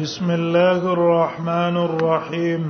بسم 0.00 0.30
الله 0.40 0.80
الرحمن 0.96 1.76
الرحيم 1.88 2.62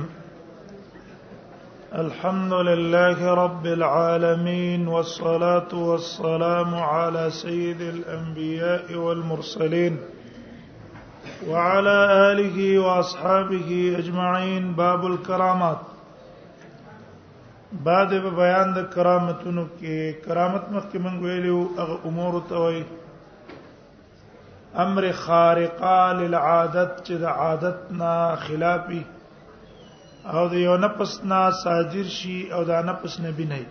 الحمد 2.03 2.53
لله 2.69 3.19
رب 3.43 3.65
العالمين 3.77 4.87
والصلاه 4.87 5.71
والسلام 5.89 6.75
على 6.75 7.29
سيد 7.29 7.81
الانبياء 7.81 8.85
والمرسلين 8.95 9.93
وعلى 11.49 11.95
اله 12.31 12.57
واصحابه 12.79 13.69
اجمعين 13.99 14.73
باب 14.81 15.05
الكرامات 15.05 15.79
بعد 17.89 18.13
بیان 18.41 18.67
د 18.77 18.91
کرامتونو 18.97 19.63
کې 19.79 20.11
کرامت 20.25 20.65
مخکې 20.71 21.07
منګ 21.07 21.23
ویلو 21.25 21.57
هغه 21.79 21.97
امور 22.11 22.41
توي 22.51 22.83
امر 24.81 25.05
خارقه 25.15 25.97
للعادت 26.19 26.93
چې 27.07 27.13
د 27.23 27.25
عادت 27.39 27.89
نه 27.97 28.13
خلافي 28.45 29.01
او 30.35 30.45
د 30.53 30.61
یو 30.61 30.77
نفس 30.83 31.11
نه 31.31 31.41
صادر 31.57 32.07
شي 32.17 32.37
او 32.57 32.61
دا 32.69 32.79
نفس 32.91 33.17
نه 33.25 33.31
بنای 33.39 33.65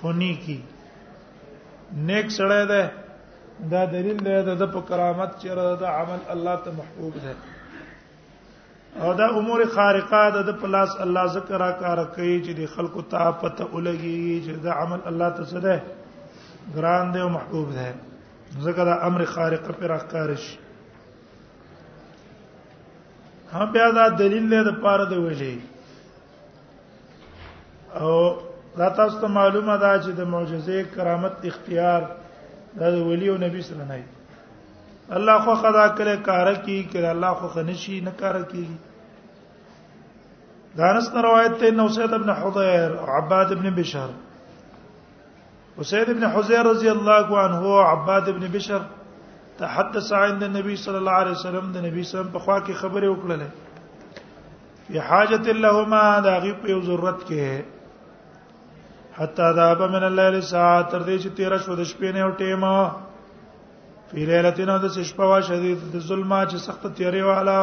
خونی 0.00 0.28
کی 0.44 0.60
نیک 2.12 2.30
سره 2.36 2.66
ده 2.70 2.86
دا 3.74 3.82
دلیل 3.96 4.16
ده 4.28 4.54
د 4.62 4.70
په 4.76 4.80
کرامت 4.92 5.30
چې 5.42 5.46
دا 5.84 5.88
عمل 5.98 6.22
الله 6.36 6.56
ته 6.64 6.70
محبوب 6.78 7.14
ده 7.26 7.34
او 9.04 9.12
دا 9.20 9.26
امور 9.42 9.64
خارقه 9.76 10.22
د 10.40 10.58
پلاس 10.64 10.96
الله 11.06 11.26
ذکر 11.36 11.58
را 11.66 11.68
کار 11.84 12.04
کوي 12.16 12.40
چې 12.44 12.50
د 12.62 12.66
خلکو 12.78 13.02
ته 13.12 13.30
پته 13.44 13.64
ولګي 13.68 14.40
چې 14.48 14.62
دا 14.66 14.72
عمل 14.80 15.00
الله 15.14 15.28
ته 15.38 15.44
څه 15.44 15.58
ده 15.68 15.82
ګران 16.80 17.12
دی 17.14 17.20
او 17.28 17.30
محبوب 17.38 17.74
ده 17.78 17.86
ځکه 18.62 18.84
دا 18.84 18.94
امر 19.06 19.24
خارقه 19.34 19.72
پر 19.78 19.90
احکار 19.92 20.34
شي 20.44 20.56
هم 23.52 23.70
بیا 23.72 23.90
دا 23.94 24.08
دلیل 24.18 24.44
له 24.54 24.72
پاره 24.82 25.04
دی 25.10 25.16
ویلې 25.24 25.54
او 28.00 28.12
دا 28.78 28.88
تاسو 28.98 29.20
ته 29.20 29.26
معلومه 29.28 29.76
ده 29.82 29.92
چې 30.04 30.10
د 30.16 30.20
معجزې 30.34 30.82
کرامت 30.94 31.34
اختیار 31.44 32.02
د 32.80 33.02
ولی 33.08 33.28
او 33.28 33.36
نبی 33.38 33.60
سره 33.66 33.84
نه 33.90 34.04
الله 35.16 35.38
خو 35.44 35.54
خدا 35.54 35.86
کړه 35.96 36.16
کار 36.28 36.54
کی 36.54 36.88
کړه 36.92 37.08
الله 37.14 37.34
خو 37.40 37.48
خنشي 37.54 38.00
نه 38.00 38.10
کار 38.20 38.42
کی 38.52 38.66
دانس 40.78 41.10
روایت 41.14 41.58
ته 41.60 41.70
نوسید 41.70 42.12
ابن 42.18 42.30
حضير 42.42 42.90
عباد 43.18 43.52
ابن 43.52 43.74
بشار 43.74 44.10
اسید 45.80 46.10
ابن 46.10 46.24
حذیر 46.34 46.62
رضی 46.62 46.88
الله 46.88 47.38
عنه 47.38 47.82
عباد 47.84 48.28
ابن 48.28 48.46
بشر 48.54 48.80
تحدث 49.58 50.12
عن 50.12 50.42
النبي 50.42 50.76
صلى 50.76 50.96
الله 50.98 51.10
عليه 51.12 51.30
وسلم 51.30 51.72
د 51.74 51.84
نبی 51.86 52.04
صلی 52.04 52.18
الله 52.18 52.20
علیه 52.20 52.20
وسلم 52.20 52.32
په 52.36 52.38
خوا 52.44 52.58
کې 52.66 52.78
خبرې 52.82 53.08
وکړلې 53.10 53.48
په 54.88 55.06
حاجت 55.08 55.48
لهما 55.64 56.02
دا 56.26 56.34
غي 56.44 56.52
په 56.64 56.80
ضرورت 56.86 57.24
کې 57.30 59.16
حتا 59.18 59.50
ذاب 59.58 59.82
من 59.96 60.06
الليل 60.10 60.36
ساعه 60.52 60.82
تر 60.94 61.02
دې 61.08 61.16
چې 61.22 61.28
13 61.42 61.64
شو 61.66 61.76
د 61.82 61.90
شپې 61.90 62.14
نه 62.14 62.22
او 62.26 62.32
ټیمه 62.42 62.90
په 64.12 64.26
ليلتین 64.30 64.70
او 64.74 64.78
د 64.86 64.96
شپه 65.10 65.26
وا 65.32 65.40
شدید 65.50 65.84
د 65.96 66.06
ظلمه 66.12 66.40
چې 66.46 66.56
سخت 66.68 66.86
تیری 67.02 67.22
والا 67.30 67.58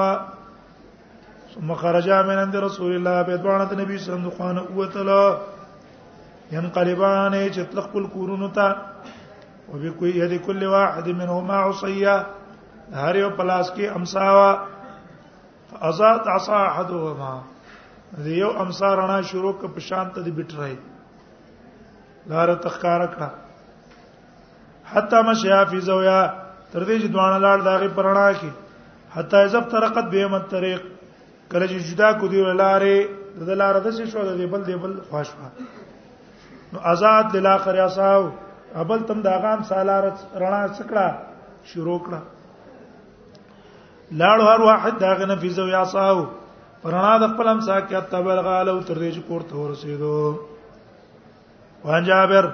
ثم 1.53 1.73
خرج 1.85 2.09
من 2.09 2.37
عند 2.45 2.55
رسول 2.67 2.95
الله 2.99 3.21
بيدوانه 3.31 3.81
نبی 3.83 3.97
صلی 3.97 4.13
الله 4.19 4.19
علیه 4.19 4.19
وسلم 4.19 4.37
خوانه 4.37 4.61
اوتلا 4.69 5.23
ينقلبان 6.55 7.33
چې 7.53 7.61
تلق 7.71 7.91
کل 7.93 8.05
کورونو 8.13 8.47
ته 8.55 8.75
او 9.71 9.77
به 9.81 9.91
کوئی 9.99 10.11
یدی 10.19 10.37
کل 10.45 10.63
واحد 10.73 11.07
منهما 11.07 11.69
عصیه 11.69 12.15
هر 13.03 13.15
یو 13.19 13.29
پلاس 13.35 13.69
کې 13.75 13.95
امساوا 13.95 14.57
ازات 15.89 16.27
عصا 16.35 16.57
احدهما 16.71 17.41
یو 18.39 18.49
امسا 18.63 18.95
رڼا 18.99 19.19
شروع 19.29 19.53
ک 19.61 19.73
په 19.75 19.79
شان 19.89 20.09
ته 20.17 20.21
دی 20.25 20.31
بټرای 20.31 20.75
لار 22.31 22.53
تخکار 22.65 23.01
کړه 23.07 23.29
حتا 24.95 25.21
مشیا 25.31 25.63
فی 25.71 25.79
زویا 25.91 26.19
تر 26.71 26.83
دې 26.85 27.01
چې 27.01 27.07
دوانه 27.13 27.37
لاړ 27.39 27.63
داغه 27.69 27.87
پرانا 27.99 28.25
کې 28.33 28.49
حتا 29.15 29.45
زب 29.53 29.69
ترقت 29.75 30.11
به 30.15 30.27
مت 30.35 30.49
طریق 30.55 30.81
کله 31.51 31.65
چې 31.67 31.93
جدا 31.93 32.11
کو 32.19 32.27
دی 32.35 32.43
لارې 32.47 33.05
د 33.39 33.49
لارې 33.63 33.81
د 33.87 33.97
څه 33.97 34.05
شو 34.11 34.23
د 34.31 34.41
بل 34.55 34.63
دی 34.67 34.75
بل 34.83 34.99
خوښه 35.11 35.71
نو 36.73 36.77
آزاد 36.93 37.25
د 37.31 37.35
اخر 37.53 37.75
اساو 37.87 38.23
ابل 38.81 38.99
تم 39.07 39.19
داغام 39.21 39.59
سالار 39.69 40.03
رڼا 40.41 40.61
څکړه 40.77 41.07
شروع 41.71 41.99
کړه 42.03 42.19
لاړ 44.21 44.37
هر 44.49 44.59
واحد 44.69 44.93
داغ 45.05 45.19
نه 45.23 45.35
فیزو 45.41 45.65
یا 45.71 45.83
ساو 45.93 46.19
پرانا 46.83 47.13
د 47.23 47.25
خپل 47.33 47.47
هم 47.51 47.59
ساکه 47.65 47.99
تبل 48.11 48.39
غالو 48.45 48.81
تر 48.89 48.97
دې 49.01 49.09
چې 49.15 49.19
پورته 49.27 49.53
ورسېدو 49.55 50.19
وان 51.89 52.03
جابر 52.09 52.45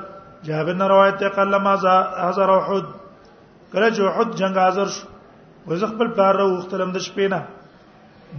جابر 0.47 0.73
نه 0.79 0.85
روایت 0.93 1.15
ته 1.25 1.31
قال 1.35 1.55
ما 1.67 1.73
هزار 2.21 2.49
احد 2.55 2.85
کله 3.73 3.89
چې 3.91 3.99
احد 4.09 4.27
جنگ 4.41 4.55
حاضر 4.63 4.87
شو 4.97 5.07
وز 5.69 5.81
خپل 5.91 6.07
پلار 6.17 6.33
را 6.41 6.45
وختلم 6.49 6.91
د 6.97 6.99
شپې 7.09 7.27
نه 7.35 7.41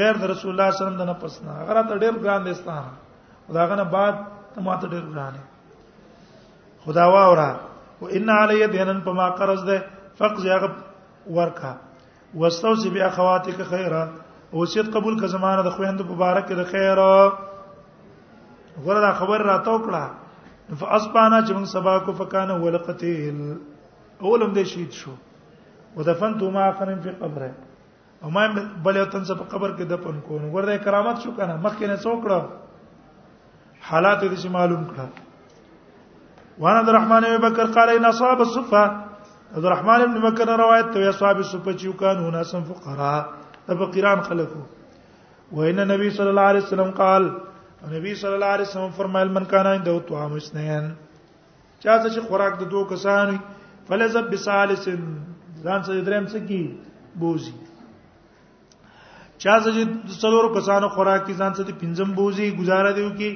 غیر 0.00 0.20
د 0.20 0.24
رسول 0.34 0.50
الله 0.50 0.70
صلی 0.70 0.86
الله 0.86 0.88
علیه 0.88 0.88
وسلم 0.88 0.98
د 1.02 1.08
نه 1.10 1.14
پسنا 1.24 1.56
هغه 1.62 1.88
ته 1.92 1.98
ډیر 2.04 2.20
ګران 2.26 2.44
دي 2.48 2.54
ستانه 2.60 3.54
داغه 3.58 3.78
نه 3.82 3.88
بعد 3.96 4.20
ته 4.56 4.60
ما 4.68 4.76
ته 4.76 4.86
ډیر 4.88 5.08
ګران 5.14 5.40
خدا 6.84 7.04
وا 7.14 7.24
اورا 7.30 7.50
و 8.02 8.10
ان 8.20 8.30
علی 8.38 8.66
دینن 8.76 9.00
په 9.08 9.12
ما 9.20 9.28
قرض 9.40 9.64
ده 9.70 9.82
فقز 10.20 10.46
هغه 10.52 11.40
ورکا 11.40 11.72
واستوصي 12.40 12.90
باخواتک 12.98 13.62
خیره 13.72 14.04
وصیت 14.54 14.88
قبول 14.94 15.18
کا 15.18 15.26
زمانہ 15.26 15.62
د 15.68 15.72
خویند 15.76 16.00
مبارک 16.10 16.48
د 16.56 16.64
خیر 16.70 16.98
غره 18.84 19.08
خبر 19.20 19.42
را 19.48 19.56
تو 19.68 19.74
کړه 19.78 20.78
فاصبانا 20.82 21.40
چې 21.46 21.52
موږ 21.52 21.68
سبا 21.72 21.94
کو 22.08 22.12
فکان 22.20 22.50
ولقتل 22.64 23.08
اولم 23.08 24.54
دې 24.54 24.64
شهید 24.72 24.90
شو 25.00 25.14
ودفنت 25.96 26.42
ما 26.58 26.70
خن 26.78 27.00
فی 27.06 27.10
قبره 27.24 27.50
او 28.26 28.30
ما 28.38 28.46
بل 28.86 28.96
یو 29.02 29.10
تنس 29.14 29.30
په 29.38 29.44
قبر 29.54 29.76
کې 29.76 29.90
دفن 29.94 30.20
کو 30.28 30.38
نو 30.42 30.50
غره 30.56 30.78
کرامت 30.88 31.20
شو 31.26 31.34
کنه 31.38 31.56
مخکې 31.68 31.92
نه 31.92 32.00
څوکړه 32.06 33.92
حالات 33.92 34.20
دې 34.26 34.46
معلوم 34.58 34.84
کړه 34.88 36.60
وانا 36.64 36.78
عبد 36.80 36.88
الرحمن 36.90 37.24
ابن 37.26 37.40
بکر 37.48 37.72
قال 37.78 37.96
ان 38.00 38.04
اصحاب 38.16 38.40
الصفه 38.50 38.84
عبد 38.88 39.64
الرحمن 39.68 40.00
ابن 40.10 40.26
بکر 40.30 40.56
روایت 40.66 40.92
ته 40.98 41.08
اصحاب 41.14 41.36
الصفه 41.44 41.76
چې 41.78 41.86
وکانو 41.94 42.30
ناس 42.34 42.54
فقراء 42.72 43.16
د 43.68 43.76
فقیران 43.80 44.20
خلکو 44.28 44.60
وینه 45.56 45.84
نبی 45.92 46.10
صلی 46.16 46.28
الله 46.32 46.46
علیه 46.52 46.62
وسلم 46.64 46.90
قال 47.02 47.24
نبی 47.92 48.14
صلی 48.20 48.34
الله 48.36 48.50
علیه 48.56 48.66
وسلم 48.68 48.90
فرمایل 48.98 49.28
من 49.36 49.44
کان 49.52 49.66
عنده 49.66 50.00
طعام 50.08 50.32
اثنين 50.40 50.84
چا 51.82 51.94
چې 52.04 52.20
خوراک 52.28 52.54
د 52.60 52.64
دوه 52.74 52.84
کسان 52.92 53.36
فلذب 53.88 54.30
بثالث 54.32 54.88
ځان 55.64 55.80
سره 55.86 56.00
درم 56.06 56.24
څه 56.32 56.38
کی 56.48 56.62
بوزي 57.24 57.52
چا 59.42 59.54
چې 59.64 60.16
څلورو 60.22 60.48
کسانو 60.56 60.88
خوراک 60.96 61.26
کی 61.26 61.34
ځان 61.40 61.52
سره 61.60 61.72
پنځم 61.82 62.14
بوزي 62.20 62.50
گزاره 62.60 62.92
دیو 63.00 63.10
کی 63.20 63.30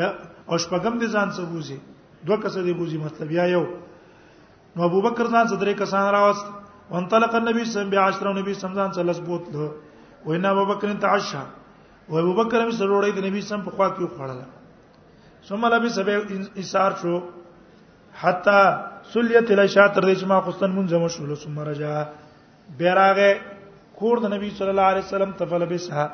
یا 0.00 0.08
او 0.46 0.56
شپږم 0.56 0.94
دي 1.04 1.08
ځان 1.08 1.28
سره 1.38 1.46
بوزي 1.54 1.78
دوه 2.26 2.40
کس 2.44 2.58
دي 2.68 2.72
بوزي 2.82 2.96
مطلب 3.08 3.30
یا 3.38 3.44
یو 3.56 3.64
نو 4.76 4.82
ابوبکر 4.90 5.24
ځان 5.24 5.46
سره 5.46 5.58
درې 5.58 5.78
کسان 5.84 6.10
راوست 6.16 6.54
وانطلق 6.92 7.32
النبي 7.34 7.64
صلى 7.66 7.82
الله 7.82 8.00
عليه 8.00 8.16
وسلم 8.16 8.38
نبی 8.38 8.52
سمزان 8.62 8.88
سره 8.96 9.04
لس 9.10 9.18
بوت 9.26 9.44
له 9.54 9.70
وینا 10.26 10.50
ابو 10.54 10.64
بکر 10.70 10.88
تعشى 11.02 11.42
و 12.08 12.18
ابو 12.18 12.32
بکر 12.46 12.58
هم 12.62 12.70
سره 12.78 12.92
وړي 12.98 13.10
د 13.18 13.26
نبی 13.26 13.40
سم 13.50 13.60
په 13.66 13.70
خوا 13.70 13.88
کې 13.94 14.14
خوړل 14.16 14.40
ثم 15.48 15.62
لبي 15.74 15.88
سبه 15.96 16.14
اسار 16.62 16.90
شو 17.02 17.14
حتا 18.22 18.60
سلیت 19.12 19.50
العشاء 19.50 19.86
تر 19.94 20.02
دې 20.08 20.14
چې 20.20 20.26
ما 20.32 20.38
قسطن 20.46 20.70
مونږه 20.78 21.02
مشول 21.06 21.34
ثم 21.44 21.58
رجع 21.70 21.92
بیراغه 22.78 23.32
کور 23.98 24.22
د 24.26 24.32
نبی 24.38 24.50
صلی 24.58 24.68
الله 24.70 24.86
علیه 24.92 25.04
وسلم 25.06 25.32
تفلبسها 25.42 26.06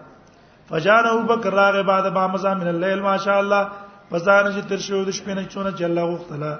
فجاء 0.70 1.00
ابو 1.10 1.22
بکر 1.32 1.52
راغه 1.60 1.82
بعد 1.90 2.12
با 2.14 2.26
مزا 2.26 2.54
من 2.54 2.68
الليل 2.68 3.00
ما 3.02 3.16
شاء 3.16 3.38
الله 3.40 3.62
فزان 4.10 4.44
چې 4.52 4.64
تر 4.70 4.78
شو 4.86 5.04
د 5.08 5.10
شپې 5.18 5.28
نه 5.38 5.44
چونه 5.52 5.70
چې 5.76 5.82
الله 5.82 6.04
غوښتله 6.10 6.56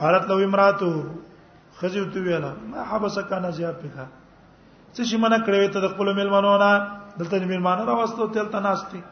قالت 0.00 0.24
لو 0.30 0.38
امراته 0.44 1.04
خزي 1.82 2.04
تو 2.16 2.20
ویلا 2.24 2.52
ما 2.72 2.82
حبسك 2.92 3.32
انا 3.40 3.50
زیابك 3.50 3.92
څه 4.94 5.04
چې 5.04 5.14
منه 5.24 5.38
کړې 5.38 5.72
ته 5.76 5.80
د 5.86 5.94
خپل 5.94 6.12
ملمنو 6.20 6.56
نه 6.64 6.72
دلته 7.20 7.46
ملمانو 7.52 7.84
راوستو 7.92 8.26
تل 8.36 8.46
تناستي 8.56 9.02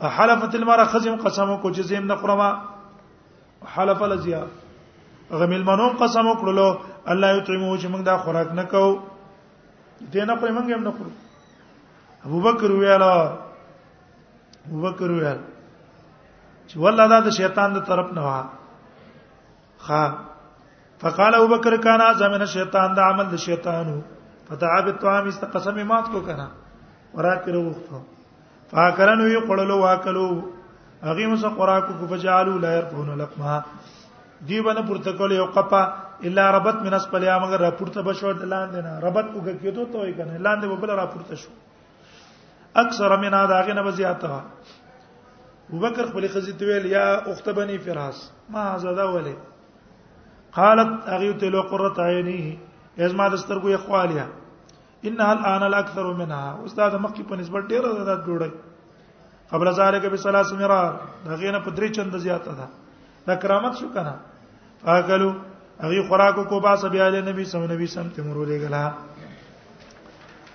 فحلفت 0.00 0.54
المرأة 0.58 0.84
خزم 0.94 1.16
قسم 1.26 1.52
کو 1.64 1.70
جزم 1.78 2.06
نه 2.10 2.16
خرما 2.22 2.48
حلف 3.74 4.02
لزیا 4.12 4.40
غمل 5.42 5.62
منوم 5.68 5.96
قسم 6.00 6.30
کړلو 6.34 6.78
الله 7.14 7.36
یطعمو 7.36 7.76
چې 7.76 7.86
موږ 7.86 8.02
دا 8.08 8.16
خوراک 8.24 8.50
نه 8.58 8.64
کو 8.72 8.88
دې 10.14 10.26
نه 10.26 10.34
پرې 10.40 10.56
موږ 10.56 10.72
هم 10.72 10.82
نه 10.82 10.90
خورو 10.90 11.10
ابو 12.30 12.40
بکر 12.48 12.70
ویل 12.80 13.02
ابو 13.12 14.80
بکر 14.86 15.10
ویل 15.10 15.40
چې 16.68 16.76
والله 16.86 17.08
دا 17.14 17.20
د 17.28 17.38
شیطان 17.38 17.72
د 17.78 17.86
طرف 17.92 18.10
نه 18.18 18.34
خا 19.86 20.02
فقال 21.00 21.34
ابو 21.34 21.46
بکر 21.54 21.76
کان 21.86 22.00
زمن 22.18 22.44
شیطان 22.52 22.94
دا 22.96 23.02
عمل 23.10 23.26
د 23.30 23.36
شیطانو 23.44 24.00
فتعب 24.48 24.86
الطعام 24.86 25.26
است 25.28 25.44
قسم 25.54 25.82
مات 25.86 26.06
کو 26.12 26.20
کنا 26.26 26.46
ورا 27.14 27.34
کړو 27.46 27.60
وخت 27.70 27.90
فاکرن 28.70 29.20
وی 29.24 29.34
قړلو 29.48 29.76
واکلو 29.78 30.42
هغه 31.08 31.26
مس 31.32 31.44
قراکو 31.58 31.92
کو 32.00 32.06
فجالو 32.14 32.54
لا 32.66 32.72
يرفون 32.76 33.10
لقما 33.24 33.58
دی 34.46 34.60
باندې 34.60 34.82
پورته 34.86 35.12
کول 35.18 35.32
یو 35.32 35.44
قپا 35.58 35.82
الا 36.30 36.46
ربت 36.58 36.80
من 36.86 36.94
اسفلیا 36.94 37.36
مگر 37.44 37.58
را 37.66 37.70
پورته 37.80 38.02
بشو 38.08 38.30
لاندې 38.32 38.84
نه 38.86 38.98
ربت 39.06 39.26
وګ 39.34 39.60
کېدو 39.62 39.92
ته 39.92 39.98
وی 40.06 40.12
کنه 40.16 40.38
لاندې 40.38 40.64
وبل 40.64 40.90
را 40.90 41.06
پورته 41.06 41.34
شو 41.34 41.50
اکثر 42.84 43.16
من 43.26 43.34
هغه 43.42 43.72
نه 43.78 43.90
زیاته 44.02 44.32
ابو 44.32 45.78
بکر 45.86 46.06
خپل 46.10 46.28
خزي 46.34 46.52
ویل 46.66 46.86
یا 46.98 47.04
اخت 47.14 47.56
بني 47.60 47.78
فراس 47.86 48.22
ما 48.56 48.68
زده 48.84 49.08
ولې 49.14 49.40
قالت 50.56 50.90
اغيو 51.14 51.32
تلو 51.40 51.60
قرت 51.70 51.96
عينيه 52.06 52.48
ازما 53.06 53.26
دسترګو 53.34 53.68
یې 53.74 53.78
خوالیا 53.84 54.26
انها 55.08 55.32
الان 55.34 55.62
الاكثر 55.68 56.06
منها 56.20 56.44
استاد 56.66 56.92
مخکې 57.04 57.22
په 57.28 57.34
نسبت 57.40 57.62
ډیره 57.72 57.88
زیات 58.04 58.20
ډوړې 58.26 58.50
قبل 59.52 59.66
ذلك 59.80 60.04
بثلاث 60.12 60.48
مرار 60.60 60.92
دا 61.24 61.32
غینه 61.40 61.58
په 61.64 61.70
درې 61.76 61.88
چنده 61.96 62.18
زیاته 62.26 62.52
ده 62.58 62.66
دا 63.26 63.34
کرامت 63.42 63.72
شو 63.80 63.88
کنه 63.96 64.14
فاکلوا 64.82 65.32
اغي 65.84 66.00
خوراکو 66.08 66.42
کو 66.50 66.60
با 66.60 66.76
سبیا 66.76 67.08
له 67.08 67.20
نبی 67.32 67.44
صلی 67.44 67.56
الله 67.60 67.74
علیه 67.74 67.86
وسلم 67.88 68.10
ته 68.16 68.20
مرو 68.22 68.44
لګلا 68.52 68.84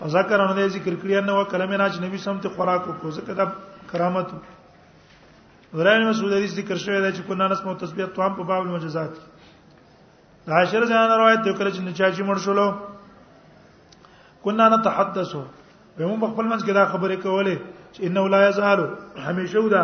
او 0.01 0.07
ذکر 0.13 0.39
ان 0.39 0.57
دې 0.57 0.65
ذکر 0.77 0.93
کړی 1.01 1.25
نو 1.29 1.41
کلمې 1.53 1.77
نه 1.81 1.85
چې 1.93 1.97
نبی 2.05 2.17
صلی 2.17 2.29
الله 2.37 2.55
خوراکو 2.55 2.91
کو 3.01 3.11
ذکر 3.17 3.33
دا 3.33 3.45
کرامت 3.91 4.29
ورانه 5.77 6.09
مسعود 6.09 6.31
حدیث 6.37 6.51
ذکر 6.61 6.75
شوی 6.83 6.99
دی 7.01 7.17
چې 7.17 7.21
کو 7.27 7.33
نانس 7.41 7.61
مو 7.65 7.73
تسبیح 7.81 8.05
توام 8.15 8.33
په 8.35 8.43
باب 8.49 8.61
المعجزات 8.61 9.36
دا 10.47 10.55
عشر 10.61 10.85
ځان 10.89 11.09
روایت 11.19 11.39
دی 11.45 11.53
کله 11.59 11.69
چې 11.71 11.93
چا 11.97 12.09
چې 12.15 12.21
مړ 12.23 12.37
شولو 12.45 12.71
كنا 14.43 14.67
نتحدثو 14.75 15.41
به 15.97 16.07
موږ 16.07 16.33
خپل 16.33 16.45
منځ 16.45 16.63
کې 16.63 16.73
دا 16.79 16.85
خبرې 16.91 17.17
کولې 17.21 17.57
چې 17.91 18.03
انه 18.03 18.27
لا 18.29 18.47
یزال 18.47 18.79
همیشه 19.25 19.59
ودا 19.65 19.83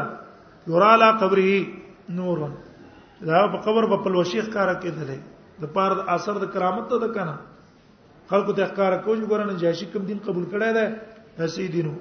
یرا 0.68 0.94
لا 1.02 1.10
قبره 1.12 1.68
نور 2.10 2.38
دا 3.22 3.48
په 3.52 3.58
قبر 3.66 3.88
په 3.92 3.98
خپل 4.04 4.16
وشیخ 4.20 4.50
کار 4.56 4.74
کېدلې 4.82 5.20
د 5.66 5.74
پاره 5.76 6.04
اثر 6.16 6.40
د 6.46 6.54
کرامت 6.56 6.90
ته 6.94 7.00
د 7.06 7.14
کنه 7.18 7.36
خلکو 8.32 8.54
ته 8.54 8.66
ښکارا 8.66 8.98
کوج 9.06 9.20
ګورنه 9.28 9.60
جاشي 9.64 9.86
کوم 9.94 10.06
دین 10.12 10.20
قبول 10.28 10.44
کړی 10.56 10.74
دی 10.74 10.96
اسی 11.44 11.68
دینو 11.78 11.94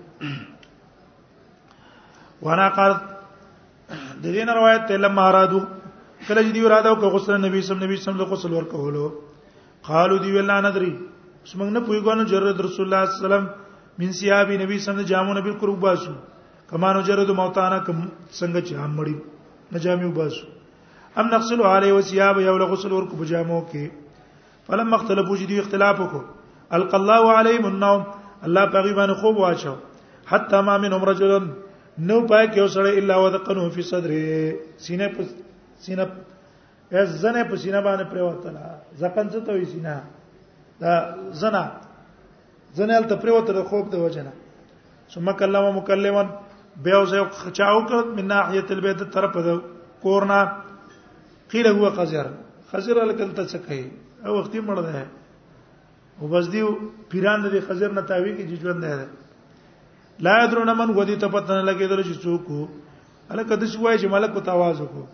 وانا 2.47 2.69
قال 2.81 2.95
د 2.97 4.27
دین 4.39 4.57
روایت 4.57 4.87
ته 4.89 4.97
لم 5.05 5.19
ارادو 5.27 5.61
کله 6.27 6.43
چې 6.47 6.53
دی 6.57 6.61
اراده 6.67 6.91
وکړه 6.91 7.09
غسل 7.13 7.39
نبی 7.45 7.61
صلی 7.69 7.75
الله 7.75 7.89
علیه 7.89 8.01
وسلم 8.03 8.21
له 8.23 8.27
غسل 8.33 8.53
ورکولو 8.57 9.07
قالو 9.89 10.19
دی 10.25 10.31
ویل 10.35 10.51
نه 10.53 10.71
دري 10.77 10.91
اوس 11.45 11.55
موږ 11.61 11.69
نه 11.77 11.81
پویګونو 11.87 12.25
جرد 12.33 12.61
رسول 12.67 12.85
الله 12.87 13.01
صلی 13.07 13.15
الله 13.15 13.23
علیه 13.23 13.25
وسلم 13.27 13.47
من 14.03 14.13
سیاب 14.21 14.49
نبی 14.63 14.77
صلی 14.77 14.77
الله 14.77 14.77
علیه 14.77 14.91
وسلم 14.93 15.11
جامو 15.15 15.33
نبی 15.39 15.51
قرب 15.63 15.81
باسو 15.87 16.13
کمانو 16.71 17.01
جرد 17.11 17.31
موتانا 17.41 17.79
کم 17.87 17.99
څنګه 18.39 18.61
چې 18.67 18.75
هم 18.83 18.91
مړی 18.99 19.15
نجامی 19.77 20.11
باسو 20.21 20.43
ام 21.21 21.27
نغسل 21.35 21.61
علی 21.75 21.91
وسیاب 21.99 22.41
یو 22.49 22.57
له 22.63 22.67
غسل 22.75 22.93
ورکو 22.97 23.17
بجامو 23.23 23.59
کې 23.73 23.83
فلما 24.69 24.97
اختلفوا 25.01 25.37
جدي 25.45 25.61
اختلاف 25.67 25.97
وکړو 26.01 26.73
القى 26.81 26.97
الله 27.03 27.25
علیهم 27.39 27.67
النوم 27.75 28.03
الله 28.51 28.65
پاغي 28.77 28.95
باندې 28.99 29.23
خوب 29.23 29.45
واچو 29.45 29.75
حتا 30.35 30.61
ما 30.69 30.79
من 30.85 30.93
عمر 30.97 31.13
جلن 31.23 31.51
نو 32.09 32.21
پای 32.27 32.47
کې 32.51 32.59
اوسړه 32.59 33.01
الا 33.03 33.17
وذقنه 33.25 33.69
فی 33.77 33.83
صدره 33.95 34.45
سینې 34.85 35.17
په 35.17 35.51
سینه 35.85 36.07
از 36.93 37.09
زنه 37.23 37.43
په 37.51 37.57
سینه 37.63 37.81
باندې 37.87 38.05
پریوتله 38.13 38.67
ځکه 39.01 39.21
څه 39.33 39.39
ته 39.47 39.53
وی 39.59 39.67
سینه 39.73 39.97
دا 40.83 40.93
زنا 41.43 41.63
زنه 42.81 42.95
ال 43.01 43.05
ته 43.13 43.23
پریوتله 43.23 43.63
خوب 43.71 43.87
د 43.95 44.05
وجنه 44.05 44.33
ثم 45.15 45.27
کلمه 45.41 45.71
مکلمن 45.79 46.29
به 46.85 46.91
او 46.99 47.05
زه 47.13 47.19
خچاو 47.43 47.81
کړ 47.89 48.05
من 48.19 48.27
ناحیه 48.35 48.67
البيت 48.77 49.01
طرف 49.17 49.33
د 49.49 49.63
کورنا 50.05 50.41
قیل 51.55 51.67
هو 51.79 51.87
قذر 51.99 52.27
خزر 52.75 52.97
لکل 53.09 53.31
ته 53.39 53.45
څه 53.51 53.59
کوي 53.67 53.87
او 54.29 54.33
وختي 54.39 54.61
مړ 54.69 54.79
ده 54.91 55.07
او 56.21 56.29
بس 56.35 56.47
دی 56.53 56.63
پیران 57.11 57.41
د 57.49 57.59
خزر 57.71 57.91
نه 57.97 58.03
تاوی 58.13 58.33
کی 58.37 58.47
ژوند 58.57 58.81
ده 58.89 59.09
لا 60.29 60.35
درون 60.53 60.71
من 60.83 60.93
غدی 61.01 61.17
ته 61.25 61.35
پتن 61.35 61.65
لګیدل 61.71 62.01
چې 62.03 62.15
څوک 62.27 62.45
الکه 63.31 63.55
د 63.57 63.65
شوای 63.75 63.99
چې 63.99 64.07
ملک 64.15 64.33
کو 64.39 64.41
تواز 64.53 64.81
وکړو 64.81 65.07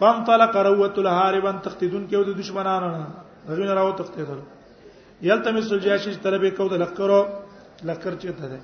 فانطلق 0.00 0.54
روت 0.68 0.96
الهاربا 1.02 1.52
تختدون 1.68 2.02
کې 2.10 2.16
د 2.32 2.34
دشمنانو 2.40 2.88
نه 2.98 3.04
غوینه 3.48 3.74
راو 3.78 3.92
تختیدل 4.02 4.40
یلتمس 5.30 5.66
الجيش 5.78 6.04
طلبې 6.26 6.50
کو 6.60 6.68
د 6.74 6.82
لخرو 6.84 7.20
لخر 7.90 8.14
چې 8.20 8.30
ته 8.42 8.46
ده 8.52 8.58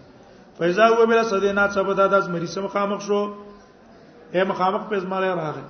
فیضا 0.59 0.85
هو 0.93 1.01
بلا 1.13 1.23
صدینا 1.33 1.65
صبا 1.79 2.07
داس 2.15 2.27
مریسه 2.37 2.59
مخامخ 2.69 3.01
شو 3.09 3.23
اے 4.35 4.43
مخامخ 4.53 4.83
په 4.93 4.97
زماله 5.07 5.35
راغی 5.43 5.67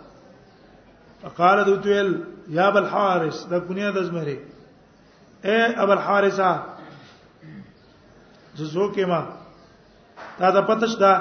فقال 1.22 1.58
دوتل 1.70 2.10
یا 2.60 2.68
بل 2.78 2.86
حارس 2.94 3.36
د 3.54 3.56
کنیا 3.70 3.90
د 3.96 3.98
زمری 4.10 4.36
اے 5.44 5.58
ابو 5.82 5.92
الحارثه 5.92 6.50
زو 8.74 8.88
کېما 8.92 9.18
تا 10.38 10.50
دا 10.50 10.60
پتش 10.68 10.96
دا 11.00 11.12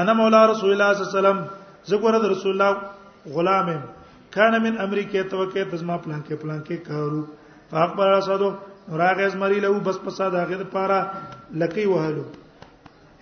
انا 0.00 0.12
مولا 0.18 0.42
رسول 0.52 0.70
الله 0.72 0.92
صلی 0.94 1.02
الله 1.02 1.10
علیه 1.12 1.18
وسلم 1.18 1.40
زګور 1.90 2.16
د 2.22 2.30
رسول 2.34 2.52
الله 2.52 2.78
غلام 3.36 3.68
کان 4.34 4.54
من 4.66 4.78
امریکې 4.86 5.22
توکې 5.30 5.62
دزما 5.72 5.96
پلان 6.04 6.20
کې 6.22 6.34
پلان 6.42 6.60
کې 6.64 6.76
کارو 6.76 7.26
فاقبر 7.70 8.12
اسدو 8.18 8.50
راغز 9.00 9.34
مری 9.42 9.60
له 9.66 9.80
بس 9.88 9.98
پسا 10.04 10.28
دا 10.36 10.44
غد 10.50 10.62
پارا 10.76 11.00
لکی 11.62 11.86
وهلو 11.92 12.24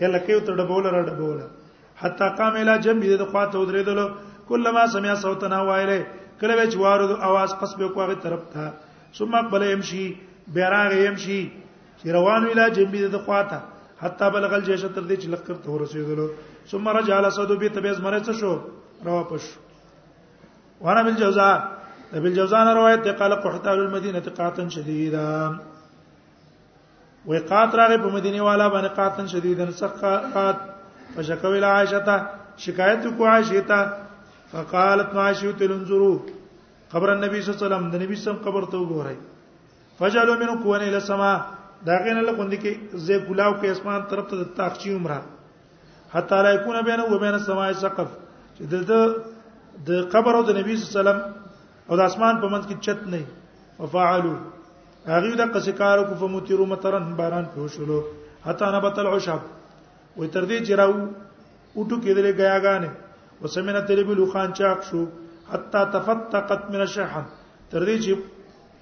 یا 0.01 0.09
لکی 0.13 0.39
تر 0.49 0.57
ډبول 0.57 0.87
را 0.97 1.03
ډبول 1.13 1.41
حتا 2.03 2.29
قام 2.41 2.57
الى 2.57 2.79
جنب 2.79 3.03
دې 3.03 3.17
د 3.17 3.31
خواته 3.31 3.59
ودرېدل 3.59 4.53
کله 4.53 4.87
سمع 4.97 5.15
صوتنا 5.25 5.61
وایله 5.61 6.07
کله 6.41 6.57
وچ 6.63 6.77
وارد 6.85 7.11
اواز 7.33 7.57
قصبه 7.65 7.89
کوغه 7.99 8.15
طرف 8.29 8.41
تھا 8.57 8.69
ثم 9.19 9.37
بل 9.51 9.69
يمشي 9.71 10.05
بیراغ 10.53 10.93
يمشي 10.93 11.41
چې 12.01 12.11
روان 12.13 12.45
ویلا 12.47 12.69
جنبي 12.77 13.07
د 13.09 13.17
خواته 13.27 13.61
حتا 14.03 14.29
بلغل 14.29 14.63
جيش 14.65 14.83
تر 14.83 15.03
دې 15.03 15.17
چې 15.17 15.29
لخر 15.29 15.55
ته 15.55 15.71
ورسېدل 15.71 16.31
ثم 16.73 16.89
رجع 16.97 17.17
الاسد 17.19 17.53
به 17.63 17.69
تبيز 17.77 18.01
مرسه 18.07 18.33
شو 18.41 18.53
روا 19.07 19.23
پش 19.31 19.43
وانا 20.81 21.03
بالجوزاء 21.03 21.69
بالجوزان 22.13 22.69
روایت 22.77 23.07
قال 23.23 23.35
قحطان 23.47 23.79
المدينه 23.79 24.21
قاتا 24.39 24.69
شديدا 24.69 25.59
وقات 27.27 27.75
راغه 27.75 27.97
په 27.97 28.09
مدینه 28.09 28.43
والا 28.45 28.69
باندې 28.69 28.97
قاتن 29.01 29.27
شدیدن 29.35 29.71
سقات 29.83 30.57
فشکو 31.17 31.53
الى 31.53 31.67
عائشه 31.67 32.27
شکایت 32.65 33.07
کو 33.19 33.27
عائشه 33.27 33.61
ته 33.61 33.93
فقالت 34.53 35.15
ما 35.15 35.33
شئت 35.43 35.63
انظروا 35.71 36.19
قبر 36.93 37.13
النبي 37.13 37.43
صلى 37.43 37.55
الله 37.55 37.67
عليه 37.67 37.67
وسلم 37.67 37.89
د 37.95 38.03
نبی 38.05 38.17
سم 38.25 38.37
قبر 38.49 38.63
ته 38.75 38.79
وګورئ 38.79 39.34
فجعلوا 39.99 40.37
من 40.43 40.51
قوان 40.63 40.83
الى 40.89 40.97
السماء 40.97 41.37
دا 41.87 41.95
غین 42.05 42.19
له 42.27 42.33
کوند 42.39 42.55
کې 42.63 43.03
زه 43.07 43.19
ګلاو 43.29 43.53
کې 43.61 43.69
اسمان 43.75 44.01
طرف 44.13 44.25
ته 44.31 44.45
تاخچی 44.59 44.91
عمره 44.95 45.21
حتا 46.15 46.41
لا 46.47 46.51
يكون 46.57 46.81
بينه 46.89 47.05
وبين 47.15 47.35
السماء 47.41 47.69
سقف 47.85 48.09
چې 48.57 48.63
د 48.73 49.89
د 49.89 50.09
قبر 50.15 50.35
او 50.39 50.43
د 50.51 50.57
نبی 50.59 50.77
صلی 50.77 50.85
الله 50.85 50.95
علیه 50.95 51.01
وسلم 51.01 51.21
او 51.91 51.97
د 52.01 52.11
اسمان 52.11 52.41
په 52.43 52.47
منځ 52.55 52.65
کې 52.69 52.77
چت 52.87 53.07
نه 53.15 53.23
وفعلوا 53.79 54.37
هغه 55.13 55.37
د 55.43 55.53
قصکار 55.57 56.03
کو 56.11 56.15
فمتیرو 56.25 56.67
مترن 56.75 57.13
باران 57.23 57.45
پوشلو 57.55 58.01
حتا 58.47 58.71
نبتل 58.79 59.07
عشب 59.15 60.21
و 60.21 60.27
تر 60.37 60.45
دې 60.51 60.59
چې 60.67 60.73
راو 60.83 60.93
اوټو 61.03 61.97
کېدلې 62.05 62.33
غیاګانه 62.41 62.91
وسمنه 63.45 63.81
تلبی 63.93 64.15
لوخان 64.23 64.53
چاک 64.61 64.83
شو 64.91 65.05
حتا 65.53 65.85
تفتقت 65.99 66.71
من 66.73 66.81
الشحن 66.87 67.27
تر 67.71 67.83
دې 67.89 67.97
چې 68.05 68.34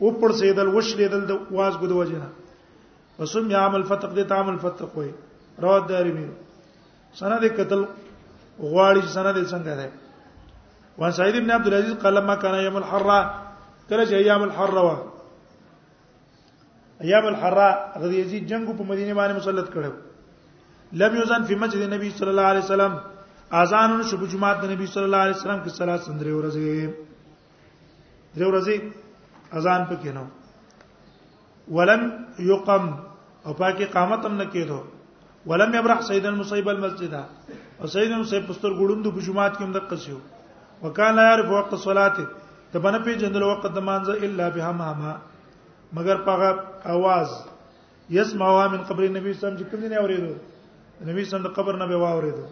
او 0.02 0.10
پر 0.20 0.30
سیدل 0.38 0.68
وش 0.76 0.88
لیدل 0.98 1.22
د 1.26 1.30
واز 1.56 1.74
غو 1.80 1.86
د 1.90 1.92
وجنه 2.00 2.28
وسم 3.18 3.44
یعمل 3.56 3.82
فتق 3.90 4.10
د 4.14 4.18
تعمل 4.32 4.56
فتق 4.64 4.90
وای 4.98 5.10
روا 5.64 5.76
دارمی 5.90 6.24
سند 7.20 7.42
قتل 7.58 7.80
غواړي 8.72 9.02
سند 9.16 9.36
څنګه 9.52 9.74
ده 9.80 9.88
و 11.00 11.02
سعید 11.18 11.36
ابن 11.40 11.50
عبد 11.56 11.66
العزيز 11.70 11.94
قال 12.04 12.16
ما 12.30 12.34
كان 12.44 12.54
ايام 12.54 12.76
الحرة 12.82 13.18
کله 13.88 14.04
چې 14.10 14.14
ايام 14.22 14.42
الحرة 14.48 14.80
و 14.88 14.90
ايام 17.04 17.24
الحراء 17.34 17.74
غزي 18.06 18.16
یزید 18.22 18.42
جنگ 18.54 18.64
په 18.70 18.82
مدینه 18.88 19.12
باندې 19.18 19.34
مسلط 19.40 19.68
کړو 19.76 19.92
لم 21.04 21.12
يزن 21.20 21.42
في 21.52 21.60
مسجد 21.60 21.82
النبي 21.90 22.08
صلى 22.16 22.30
الله 22.32 22.46
عليه 22.54 22.64
وسلم 22.68 22.92
اذان 23.60 23.90
شب 24.10 24.22
جمعه 24.34 24.54
د 24.64 24.66
نبی 24.74 24.86
صلی 24.96 25.04
الله 25.12 25.22
علیه 25.28 25.36
وسلم 25.38 25.60
کې 25.64 25.70
صلاة 25.84 26.00
سندره 26.08 26.32
ورځي 26.40 26.66
درو 28.40 28.50
ورځې 28.52 28.76
اذان 29.58 29.84
پکې 29.88 30.12
نو 30.16 30.24
ولم 31.78 32.02
يقم 32.50 32.84
او 33.46 33.52
پاکي 33.60 33.84
قامت 33.94 34.24
هم 34.26 34.34
نکېدو 34.40 34.80
ولم 35.52 35.74
يبرح 35.78 36.00
سيد 36.08 36.26
المصيب 36.30 36.68
المسجد 36.74 37.14
او 37.80 37.86
سيد 37.94 38.12
المصيب 38.12 38.48
پستر 38.48 38.70
ګړوندو 38.78 39.10
په 39.16 39.20
جمعات 39.28 39.54
کې 39.56 39.64
هم 39.64 39.72
د 39.72 39.78
قصيو 39.92 40.18
وکاله 40.84 41.22
يعرف 41.28 41.50
وقت 41.52 41.72
الصلاه 41.72 42.14
ته 42.74 42.78
باندې 42.80 42.98
په 43.06 43.20
جندل 43.24 43.42
وقت 43.48 43.72
د 43.78 43.86
مانزه 43.90 44.12
الا 44.28 44.48
بها 44.48 44.72
ما 44.80 45.16
مگر 45.96 46.16
پغه 46.26 46.48
आवाज 46.96 47.28
يسمعوا 48.18 48.66
من 48.76 48.82
قبر 48.92 49.02
النبي 49.08 49.32
صلی 49.32 49.32
الله 49.32 49.48
علیه 49.48 49.48
وسلم 49.48 49.58
چې 49.58 49.70
کوم 49.70 49.80
دي 49.80 49.88
نه 49.88 49.96
اوریدو 50.04 51.10
نبی 51.10 51.24
صلی 51.24 51.24
الله 51.24 51.24
علیه 51.24 51.32
وسلم 51.32 51.48
د 51.48 51.54
قبر 51.58 51.76
نه 51.76 51.86
به 51.86 51.96
واوریدو 51.96 52.46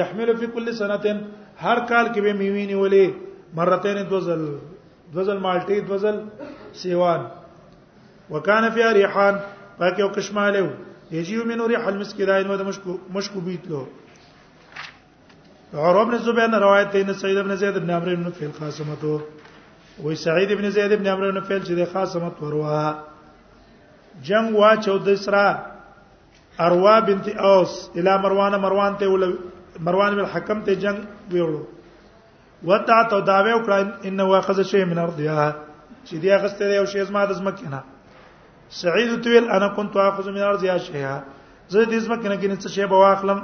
يحمل 0.00 0.36
فی 0.42 0.46
کل 0.58 0.72
سنه 0.72 1.20
هر 1.62 1.84
کال 1.86 2.12
کې 2.12 2.20
به 2.26 2.32
میوینی 2.42 2.82
ولې 2.82 3.56
مرتين 3.60 4.04
دوزل 4.10 4.44
دوزل 5.14 5.38
مالټي 5.46 5.76
دوزل 5.90 6.16
سیوان 6.82 7.20
وکانه 8.32 8.70
فی 8.74 8.82
ریحان 8.98 9.34
پاکه 9.78 10.02
او 10.02 10.08
کشماله 10.16 10.70
یجیو 11.16 11.44
من 11.46 11.60
ریح 11.72 11.86
المسک 11.92 12.18
داین 12.28 12.48
و 12.50 12.56
د 12.56 12.62
مشکو 12.68 12.92
مشکو 13.16 13.40
بیتلو 13.46 13.84
عمر 15.74 16.04
بن 16.04 16.16
زبیر 16.24 16.46
نے 16.48 16.58
روایت 16.58 16.92
دین 16.92 17.12
سعید 17.20 17.38
بن 17.42 17.56
زید 17.56 17.76
بن 17.78 17.90
عمرو 17.90 18.14
بن 18.16 18.30
فیل 18.38 18.50
خاصمتو 18.58 19.18
وی 20.04 20.14
سعید 20.24 20.52
بن 20.58 20.70
زید 20.76 20.92
بن 20.98 21.06
عمرو 21.06 21.30
بن 21.32 21.40
فیل 21.40 21.60
چې 21.64 21.72
د 21.80 21.92
خاصمت 21.92 22.42
وروا 22.42 22.94
جنگ 24.28 24.54
وا 24.60 24.70
14 24.86 25.16
سرا 25.24 25.46
اروا 26.68 26.94
بنت 27.10 27.28
اوس 27.50 27.76
الی 28.00 28.16
مروان 28.22 28.56
مروان 28.62 28.96
ته 29.02 29.06
ول 29.12 29.34
مروان 29.88 30.14
بن 30.18 30.26
حکم 30.34 30.62
ته 30.68 30.74
جنگ 30.86 30.98
ویړو 31.36 31.62
ودا 32.68 32.98
ته 33.10 33.20
داوی 33.28 33.52
وکړه 33.54 33.76
ان 34.08 34.20
واخذ 34.20 34.58
شی 34.70 34.84
من 34.84 34.98
ارضها 34.98 35.44
چې 36.04 36.14
دی 36.22 36.30
اخسته 36.32 36.64
دی 36.70 36.76
او 36.78 36.86
شی 36.92 37.04
زما 37.10 37.24
د 37.24 37.32
زمکه 37.40 37.68
نه 37.74 37.80
سعید 38.80 39.10
تویل 39.24 39.46
انا 39.56 39.68
كنت 39.68 39.96
اخذ 40.04 40.28
من 40.28 40.42
ارضها 40.48 40.78
شیها 40.88 41.16
زه 41.72 41.84
د 41.92 41.94
زمکه 42.06 42.28
نه 42.32 42.36
کې 42.36 42.62
څه 42.62 42.68
شی 42.74 42.86
به 42.92 42.96
واخلم 43.02 43.40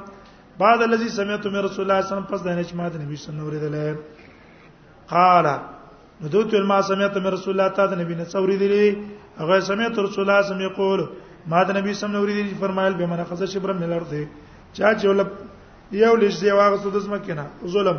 بعد 0.61 0.83
الذي 0.89 1.09
سمعت 1.21 1.47
من 1.47 1.61
رسول 1.69 1.83
الله 1.85 2.01
صلى 2.01 2.05
الله 2.05 2.05
عليه 2.07 2.15
وسلم 2.15 2.31
پس 2.33 2.41
د 2.49 2.51
نه 2.59 2.63
چې 2.69 2.75
ما 2.81 2.87
د 2.93 2.97
نبی 3.05 3.17
صلی 3.17 3.33
الله 3.33 3.51
علیه 3.51 3.61
وسلم 3.61 3.99
قال 5.15 5.47
ندوت 6.25 6.55
ما 6.71 6.81
سمعت 6.83 7.17
من 7.17 7.27
رسول 7.35 7.53
الله 7.55 7.69
تعالی 7.79 7.97
نبی 8.03 8.15
نه 8.21 8.25
څوري 8.35 8.57
دي 8.63 8.99
هغه 9.41 9.61
سمعت 9.73 9.99
رسول 10.07 10.23
الله 10.25 10.43
سم 10.51 10.61
یقول 10.69 11.01
ما 11.47 11.63
د 11.65 11.71
نبی 11.79 11.93
صلی 11.95 12.07
الله 12.09 12.23
علیه 12.25 12.45
وسلم 12.45 12.61
فرمایل 12.61 12.95
به 13.01 13.07
من 13.07 13.21
اخذ 13.21 13.43
شبر 13.55 13.73
من 13.73 13.83
الارض 13.89 14.13
چا 14.77 14.95
چې 14.99 15.05
ول 15.09 15.21
یو 16.05 16.15
لږ 16.21 16.33
دی 16.43 16.51
واغ 16.51 16.77
سود 16.85 16.97
زمکه 17.01 17.35
نه 17.41 17.45
ظلم 17.75 17.99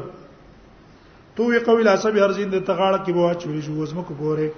تو 1.37 1.43
وی 1.49 1.59
قوی 1.65 1.83
لاسب 1.85 2.15
هرزین 2.19 2.49
د 2.51 2.57
تغاړه 2.67 2.99
کې 3.05 3.13
بوا 3.15 3.31
چوي 3.41 3.59
شو 3.65 3.83
زمکو 3.89 4.13
ګوره 4.21 4.49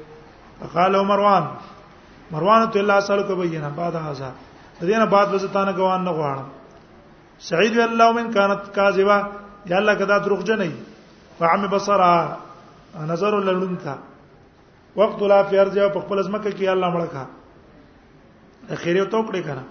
قال 0.76 0.94
مروان 1.12 1.46
مروان 2.36 2.64
ته 2.76 2.80
الله 2.82 3.00
سره 3.08 3.22
کو 3.32 3.36
بینه 3.40 3.70
بعد 3.80 3.96
هاذا 4.02 4.30
دینه 4.84 5.06
بعد 5.14 5.28
وزتانه 5.34 5.72
ګوان 5.80 6.02
نه 6.10 6.14
غواړم 6.20 7.36
سعید 7.48 7.76
وی 7.80 7.84
الله 7.88 8.12
من 8.20 8.32
كانت 8.38 8.62
کاذبه 8.78 9.18
یا 9.66 9.78
الله 9.82 9.94
کدا 10.04 10.18
دروغ 10.30 10.40
جنې 10.40 10.70
فعم 11.42 11.68
بصرا 11.68 12.28
نظر 13.12 13.38
للونتا 13.50 13.96
وقت 15.02 15.22
لا 15.34 15.42
فی 15.52 15.60
ارض 15.66 15.78
او 15.80 15.90
په 15.98 16.06
خپل 16.06 16.24
زمکه 16.30 16.52
کې 16.52 16.68
الله 16.68 16.90
مړکا 16.96 17.24
اخیری 18.78 19.04
تو 19.18 19.24
کړی 19.24 19.42
کنه 19.46 19.64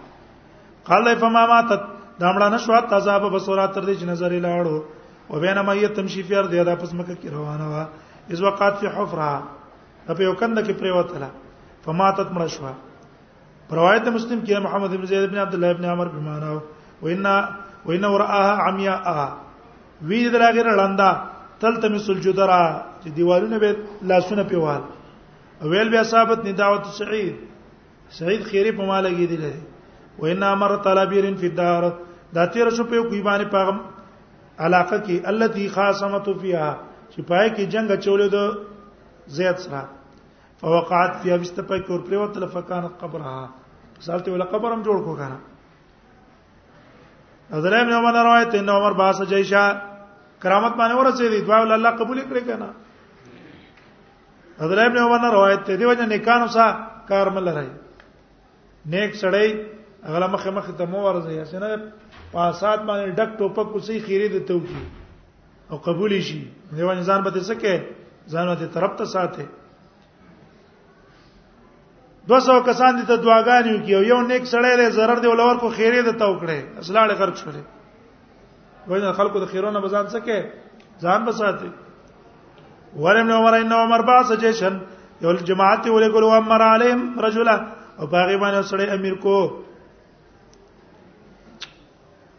قال 0.92 1.16
فما 1.24 1.46
ماتت 1.54 1.82
دامړه 2.20 2.52
نشو 2.52 2.96
عذاب 3.00 3.22
بصرا 3.38 3.66
تر 3.66 3.82
دې 3.82 4.00
چې 4.00 4.04
نظر 4.14 4.30
لاړو 4.38 4.78
وبين 5.32 5.58
ما 5.66 5.72
هي 5.72 5.88
تمشي 5.88 6.22
في 6.22 6.32
ارض 6.40 6.54
يدا 6.54 6.74
پس 6.80 6.90
مکه 6.94 7.14
کی 7.22 7.28
روانه 7.28 7.68
وا 7.72 7.84
از 8.32 8.40
وقات 8.42 8.74
فی 8.80 8.86
حفرها 8.88 9.42
په 10.06 10.20
یو 10.22 10.34
کنده 10.34 10.62
کې 10.64 10.72
پریوتله 10.80 11.28
فماتت 11.84 12.32
مرشوا 12.32 12.72
روایت 13.70 14.08
مسلم 14.08 14.40
کې 14.46 14.60
محمد 14.62 14.92
ابن 14.94 15.06
زید 15.06 15.22
ابن 15.28 15.38
عبد 15.38 15.54
الله 15.54 15.70
ابن 15.70 15.84
عمر 15.84 16.08
بمانه 16.08 16.60
وان 17.02 17.26
وان 17.86 18.04
وراها 18.04 18.68
عمياء 18.68 19.04
وی 20.02 20.30
دراګر 20.32 20.66
لندا 20.80 21.10
تل 21.60 21.80
تم 21.82 21.98
سلجدرا 21.98 22.62
چې 23.02 23.08
دیوالونه 23.16 23.58
به 23.58 23.76
لاسونه 24.02 24.42
پیوال 24.48 24.80
ویل 25.70 25.88
بیا 25.90 26.02
صاحبت 26.14 26.44
نداوت 26.44 26.84
سعید 26.98 27.36
سعید 28.18 28.42
خیری 28.50 28.72
په 28.80 28.84
مالګی 28.84 29.26
دی 29.32 29.36
لري 29.36 29.62
وینا 30.18 30.54
مر 30.60 30.76
طلبیرن 30.84 31.34
فی 31.36 31.46
الدار 31.46 31.82
دا 32.34 32.44
تیر 32.52 32.70
شو 32.76 32.84
په 32.84 33.02
کوی 33.08 33.22
باندې 33.22 33.44
پاغم 33.50 33.76
علاقه 34.66 34.98
کې 35.00 35.26
التي 35.32 35.68
خاصمت 35.74 36.28
فيها 36.40 36.76
چې 37.10 37.22
پای 37.26 37.50
کې 37.50 37.64
جنگ 37.74 37.96
چولې 38.00 38.28
دو 38.30 38.44
زیات 39.38 39.58
سره 39.66 39.82
فوقعت 40.60 41.16
فيها 41.22 41.36
بست 41.44 41.60
پای 41.68 41.80
کور 41.86 42.00
پر 42.08 42.14
وته 42.16 42.40
لفکانت 42.40 42.98
قبرها 43.02 43.48
سالته 44.06 44.32
ولا 44.32 44.44
قبرم 44.50 44.82
جوړ 44.82 44.98
کو 45.04 45.14
کنه 45.16 45.38
حضرت 47.52 47.72
ابن 47.86 47.92
عمر 48.00 48.18
روایت 48.22 48.54
ان 48.54 48.68
عمر 48.68 48.92
باسه 49.00 49.24
جیشا 49.32 49.64
کرامت 50.42 50.74
باندې 50.74 50.94
ورسې 50.94 51.30
دي 51.34 51.40
دعا 51.46 51.60
ول 51.62 51.72
الله 51.72 51.90
قبول 52.02 52.20
کړی 52.20 52.42
کنه 52.42 52.70
حضرت 54.60 54.78
ابن 54.90 54.96
عمر 55.06 55.30
روایت 55.38 55.64
ته 55.70 55.76
دی 55.82 55.90
وجه 55.90 56.06
نیکانو 56.14 56.48
سره 56.48 56.76
کار 57.12 57.30
مل 57.38 57.48
راي 57.58 57.70
نیک 58.92 59.14
سړی 59.14 59.77
هغه 60.04 60.26
مخه 60.26 60.50
مخه 60.50 60.72
ته 60.72 60.84
مو 60.84 61.00
ورځي 61.02 61.38
اسنه 61.42 61.78
پاسات 62.32 62.80
باندې 62.86 63.16
ډک 63.18 63.38
ټوپک 63.38 63.72
کوسي 63.72 63.98
خیره 64.06 64.28
د 64.34 64.46
توکي 64.46 64.82
او 65.70 65.76
قبول 65.78 66.20
شي 66.22 66.42
دیو 66.74 66.94
ځان 66.94 67.22
به 67.22 67.30
تسکه 67.30 67.86
ځان 68.30 68.46
ته 68.62 68.66
طرف 68.74 68.92
ته 69.02 69.04
ساته 69.04 69.46
200 72.30 72.62
کسان 72.70 72.96
دي 73.00 73.04
ته 73.10 73.16
دعاګان 73.16 73.64
یو 73.68 73.76
کې 73.82 74.06
یو 74.08 74.22
نیک 74.30 74.44
سړی 74.44 74.76
له 74.78 74.90
zarar 74.94 75.18
دی 75.22 75.26
ولور 75.28 75.56
کو 75.66 75.74
خیره 75.74 76.02
د 76.06 76.10
توکړې 76.18 76.78
اسلاړه 76.84 77.14
غرق 77.18 77.36
شوه 77.36 77.62
وایي 78.86 79.12
خلکو 79.12 79.40
د 79.40 79.46
خیرونه 79.50 79.80
بزان 79.80 80.06
سکه 80.06 80.52
ځان 81.02 81.24
بساته 81.24 81.72
ورم 82.96 83.26
نو 83.28 83.36
عمر 83.40 83.54
انه 83.60 83.74
عمر 83.84 84.00
با 84.08 84.22
سجشن 84.28 84.78
یو 85.22 85.32
جماعت 85.50 85.86
ولګل 85.86 86.24
عمر 86.36 86.62
علیهم 86.74 87.20
رجلا 87.20 87.56
او 88.00 88.06
باغی 88.06 88.36
باندې 88.38 88.68
سړی 88.72 88.88
امیر 88.96 89.14
کو 89.24 89.36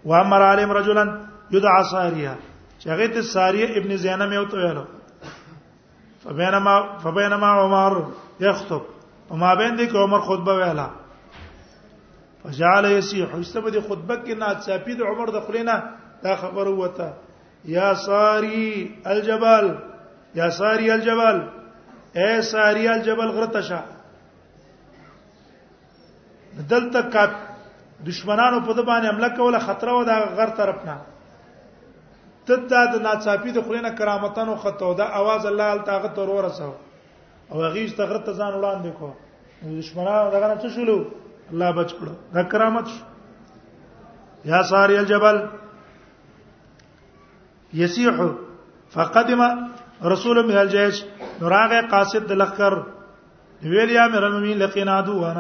و 0.06 0.14
امر 0.14 0.42
عالم 0.42 0.72
رجلا 0.72 1.20
يدعى 1.52 1.84
ساريه 1.92 2.38
چغه 2.80 3.08
ته 3.08 3.22
ساریه 3.22 3.70
ابن 3.80 3.96
زینه 3.98 4.30
مې 4.30 4.38
وته 4.38 4.58
ویلو 4.58 4.84
فبینما 6.24 6.98
فبینما 7.04 7.48
عمر 7.48 8.02
يخطب 8.40 8.82
وما 9.30 9.54
بین 9.56 9.78
دې 9.78 9.92
کې 9.92 9.96
عمر 9.96 10.20
خطبه 10.20 10.54
ویلا 10.54 10.90
فجعل 12.44 12.86
يسيح 12.86 13.36
استبد 13.40 13.80
خطبه 13.90 14.16
کې 14.16 14.34
ناڅاپي 14.42 14.94
د 14.98 15.02
عمر 15.02 15.30
د 15.30 15.40
خلینا 15.48 15.80
دا 16.24 16.36
خبر 16.36 16.68
وته 16.68 17.14
یا 17.66 17.94
ساری 18.08 18.96
الجبل 19.06 19.72
یا 20.36 20.50
ساری 20.60 20.92
الجبل 20.92 21.40
اے 22.20 22.42
ساری 22.42 22.88
الجبل 22.88 23.28
غرتشا 23.38 23.82
دلته 26.70 27.02
کا 27.14 27.26
دشمنانو 28.08 28.60
په 28.68 28.72
د 28.80 28.82
باندې 28.90 29.08
حمله 29.12 29.30
کوله 29.38 29.60
خطر 29.68 29.88
و 29.90 30.04
دا 30.10 30.16
غر 30.38 30.50
طرف 30.60 30.80
نه 30.88 30.96
تته 32.48 32.82
د 32.94 33.02
ناڅاپي 33.06 33.52
د 33.54 33.62
خلینو 33.68 33.90
کرامتانو 34.00 34.56
خطو 34.64 34.94
دا 35.00 35.06
आवाज 35.20 35.42
الله 35.52 35.68
تعالی 35.70 35.84
تاغه 35.90 36.08
تر 36.18 36.30
ورسو 36.36 36.72
او 37.52 37.58
هغه 37.64 37.84
استغرت 37.86 38.24
ته 38.26 38.34
ځان 38.40 38.54
وړاندې 38.56 38.92
کو 39.00 39.08
دشمنانو 39.82 40.32
دغه 40.36 40.48
نه 40.52 40.56
څه 40.62 40.70
شلو 40.76 40.98
الله 41.52 41.72
بچ 41.80 41.92
کړو 42.00 42.14
دا 42.36 42.44
کرامت 42.52 42.88
شو 42.94 43.04
یا 44.52 44.64
ساری 44.72 44.98
الجبل 44.98 45.38
یسیح 47.82 48.22
فقدم 48.94 49.42
رسول 50.14 50.46
من 50.48 50.58
الجيش 50.64 51.04
نراغه 51.42 51.82
قاصد 51.92 52.28
د 52.28 52.32
لخر 52.44 52.74
ویل 53.64 53.92
یا 53.92 54.10
مې 54.12 54.18
رمې 54.26 54.58
لقینا 54.66 55.02
دوه 55.08 55.32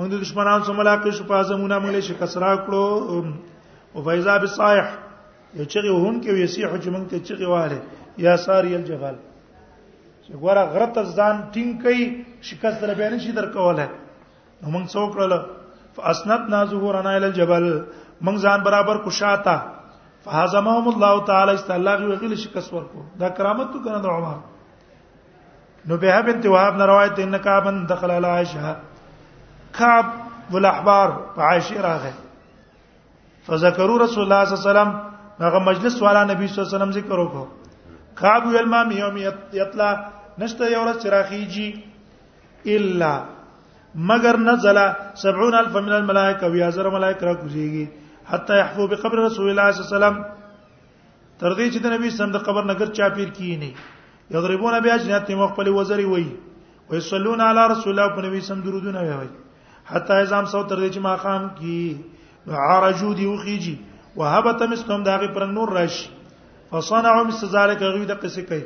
موږ 0.00 0.10
د 0.12 0.20
دشمنانو 0.24 0.64
سره 0.66 0.74
ملاقات 0.80 1.12
شو 1.16 1.24
په 1.30 1.34
ازمونه 1.40 1.76
موږ 1.86 1.92
له 1.94 2.00
شکست 2.08 2.36
راکړو 2.44 2.86
او 3.94 3.98
فایزا 4.06 4.36
بصایح 4.44 4.86
یو 5.58 5.64
چغه 5.72 5.92
هون 6.02 6.16
کې 6.22 6.30
یسیح 6.44 6.68
چې 6.82 6.88
موږ 6.94 7.04
ته 7.10 7.18
چغه 7.30 7.46
واله 7.52 7.78
یا 8.28 8.36
ساری 8.46 8.72
الجبال 8.78 9.16
چې 10.24 10.30
ګوره 10.46 10.64
غرت 10.72 10.98
ځان 11.16 11.42
ټینګ 11.52 11.82
کړي 11.84 12.06
شکست 12.52 12.80
در 12.86 12.94
بیان 13.02 13.18
شي 13.26 13.32
در 13.42 13.46
کوله 13.58 13.86
نو 14.62 14.68
موږ 14.76 14.84
څوک 14.96 15.14
کړل 15.20 15.32
فاسندنا 15.98 16.64
ظهورنا 16.74 17.10
الى 17.10 17.26
الجبل 17.32 17.70
موږ 18.24 18.36
ځان 18.48 18.60
برابر 18.68 19.02
کو 19.06 19.10
شاته 19.20 19.56
فهزمهم 20.26 20.88
الله 20.88 21.24
تعالی 21.32 21.52
است 21.60 21.70
الله 21.80 21.96
غي 22.12 22.16
غل 22.26 22.34
شکست 22.48 22.74
ورکو 22.80 23.04
دا 23.24 23.28
کرامت 23.40 23.72
تو 23.76 23.84
کنه 23.88 23.98
د 24.06 24.14
عمر 24.18 24.34
نو 25.92 25.96
به 26.04 26.22
بنت 26.28 26.46
وهاب 26.54 26.82
روایت 26.90 27.18
ان 27.26 27.38
کعبن 27.48 27.86
دخل 27.94 28.10
على 28.18 28.26
عائشه 28.38 28.76
کعب 29.78 30.06
بالاحبار 30.52 31.08
په 31.36 31.42
عائشه 31.42 31.80
راغی 31.82 32.12
فذكروا 33.46 33.98
رسول 34.04 34.22
الله 34.24 34.44
صلی 34.44 34.56
الله 34.56 34.64
علیه 34.64 34.70
وسلم 34.70 34.92
هغه 35.46 35.58
مجلس 35.68 36.02
والا 36.02 36.24
نبی 36.32 36.46
صلی 36.46 36.58
الله 36.58 36.68
علیه 36.68 36.76
وسلم 36.76 36.92
ذکر 36.98 37.18
وکړو 37.18 37.44
کعب 38.20 38.44
یلما 38.54 38.82
یوم 39.02 39.16
یطلع 39.56 39.90
نشته 40.38 40.70
یو 40.70 40.84
ورځ 40.86 41.06
راخیږي 41.06 41.68
الا 42.76 43.12
مگر 44.10 44.36
نزل 44.48 44.78
70000 45.22 45.70
من 45.76 45.92
الملائکه 46.00 46.48
ویا 46.50 46.70
زر 46.78 46.88
ملائکه 46.90 47.26
را 47.26 47.34
کوزیږي 47.34 47.86
حتی 48.32 48.58
يحفو 48.60 48.86
بقبر 48.86 49.24
رسول 49.26 49.48
الله 49.50 49.70
صلی 49.72 49.82
الله 49.82 49.96
علیه 49.96 49.96
وسلم 49.96 50.24
تر 51.40 51.54
دې 51.54 51.72
چې 51.74 51.80
د 51.84 51.92
نبی 51.94 52.10
سم 52.10 52.30
د 52.30 52.42
قبر 52.48 52.66
نګر 52.74 52.92
چاپیر 52.98 53.30
کینی 53.38 53.72
یضربون 54.34 54.74
بیا 54.82 54.96
جنات 54.96 55.30
مخ 55.30 55.54
په 55.54 55.62
لوزری 55.62 56.04
وی 56.04 56.28
ويصلون 56.90 57.40
علی 57.40 57.62
رسول 57.72 57.98
الله 57.98 58.14
په 58.16 58.26
نبی 58.28 58.40
سم 58.50 58.60
درودونه 58.66 59.00
وی 59.10 59.28
حتا 59.92 60.16
ازام 60.24 60.44
سو 60.52 60.60
تر 60.70 60.78
دې 60.80 60.88
چې 60.94 61.00
ما 61.06 61.14
خام 61.22 61.48
کی 61.54 61.80
عرجو 62.64 63.10
دی 63.20 63.26
وخیجی 63.26 63.76
وهبت 64.16 64.62
مستم 64.72 65.02
داغه 65.08 65.28
پر 65.34 65.42
نور 65.54 65.68
رش 65.78 65.96
فصنعوا 66.70 67.22
مس 67.28 67.40
ذلک 67.54 67.82
غوی 67.82 68.06
د 68.10 68.12
قصې 68.22 68.40
کوي 68.48 68.64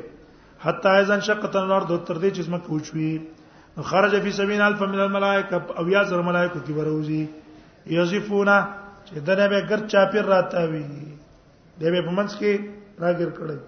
حتا 0.65 0.91
ازن 0.97 1.19
شقت 1.27 1.53
النار 1.55 1.81
دو 1.91 1.97
تر 1.97 2.17
دې 2.21 2.29
چې 2.35 2.41
ما 2.49 2.57
کوچوي 2.67 3.11
خرج 3.91 4.13
فی 4.23 4.31
سبین 4.35 4.59
الف 4.61 4.81
من 4.81 4.99
الملائکه 4.99 5.55
او 5.81 5.87
یا 5.93 6.01
زر 6.09 6.21
ملائکه 6.27 6.59
کی 6.65 6.71
بروزی 6.73 7.23
یزفونا 7.95 8.57
چې 9.05 9.17
دنه 9.29 9.45
به 9.53 9.59
ګر 9.69 9.79
چاپیر 9.95 10.25
راته 10.33 10.63
وی 10.75 10.85
دې 11.79 11.87
به 11.95 12.01
په 12.01 12.11
منځ 12.19 12.31
کې 12.43 12.51
راګر 13.01 13.29
کړی 13.39 13.59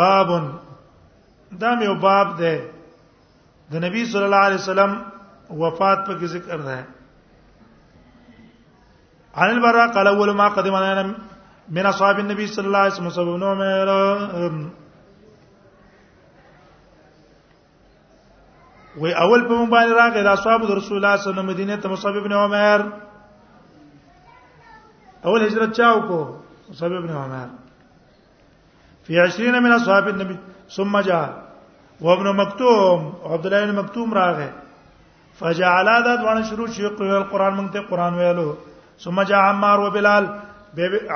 بابن 0.00 0.44
دا 1.60 1.74
مې 1.80 2.00
باب 2.06 2.28
ده 2.38 2.54
د 3.72 3.74
نبی 3.84 4.00
صلی 4.12 4.24
الله 4.28 4.42
علیه 4.48 4.60
وسلم 4.62 4.90
وفات 5.60 5.98
په 6.06 6.12
ذکر 6.34 6.56
ده 6.66 6.78
عن 9.36 9.48
البراء 9.50 9.92
قال 9.92 10.06
اول 10.06 10.30
ما 10.30 10.48
قدم 10.48 10.74
انا 10.74 11.14
من 11.68 11.84
اصحاب 11.86 12.18
النبي 12.20 12.46
صلى 12.46 12.66
الله 12.66 12.78
عليه 12.78 12.92
وسلم 12.92 13.06
مصعب 13.06 13.26
بن 13.26 13.42
عمر 13.42 13.88
وي 18.98 19.12
اول 19.12 19.48
په 19.48 19.52
مبارک 19.64 19.92
راغی 19.98 20.22
د 20.22 20.26
اصحاب 20.26 20.62
رسول 20.64 20.74
الله 20.74 20.82
صلى 20.88 20.96
الله 20.96 21.08
عليه 21.22 21.26
وسلم 21.30 21.46
مدینه 21.46 21.76
ته 21.76 21.88
مصعب 21.88 22.14
بن 22.22 22.32
عمر 22.32 22.88
اول 25.24 25.42
هجرت 25.42 25.72
چاو 25.76 26.00
کو 26.08 26.38
مصعب 26.70 26.90
بن 26.90 27.10
عمر 27.10 27.48
في 29.04 29.20
20 29.20 29.48
من 29.64 29.72
اصحاب 29.72 30.08
النبي 30.08 30.38
ثم 30.76 30.98
جاء 31.00 31.43
و 32.04 32.08
ابن 32.12 32.26
مکتوم 32.40 33.12
عبد 33.32 33.46
الله 33.46 33.66
بن 33.66 33.78
مکتوم 33.80 34.12
راغه 34.14 34.50
فجعل 35.40 35.86
ذات 36.04 36.20
وان 36.26 36.38
شروع 36.50 36.66
شي 36.76 36.86
قرآن 37.30 37.54
مونږ 37.58 37.68
ته 37.72 37.80
قرآن 37.80 38.14
ویلو 38.18 38.54
ثم 39.04 39.22
جاء 39.22 39.40
عمار 39.52 39.78
و 39.80 39.90
بلال 39.90 40.24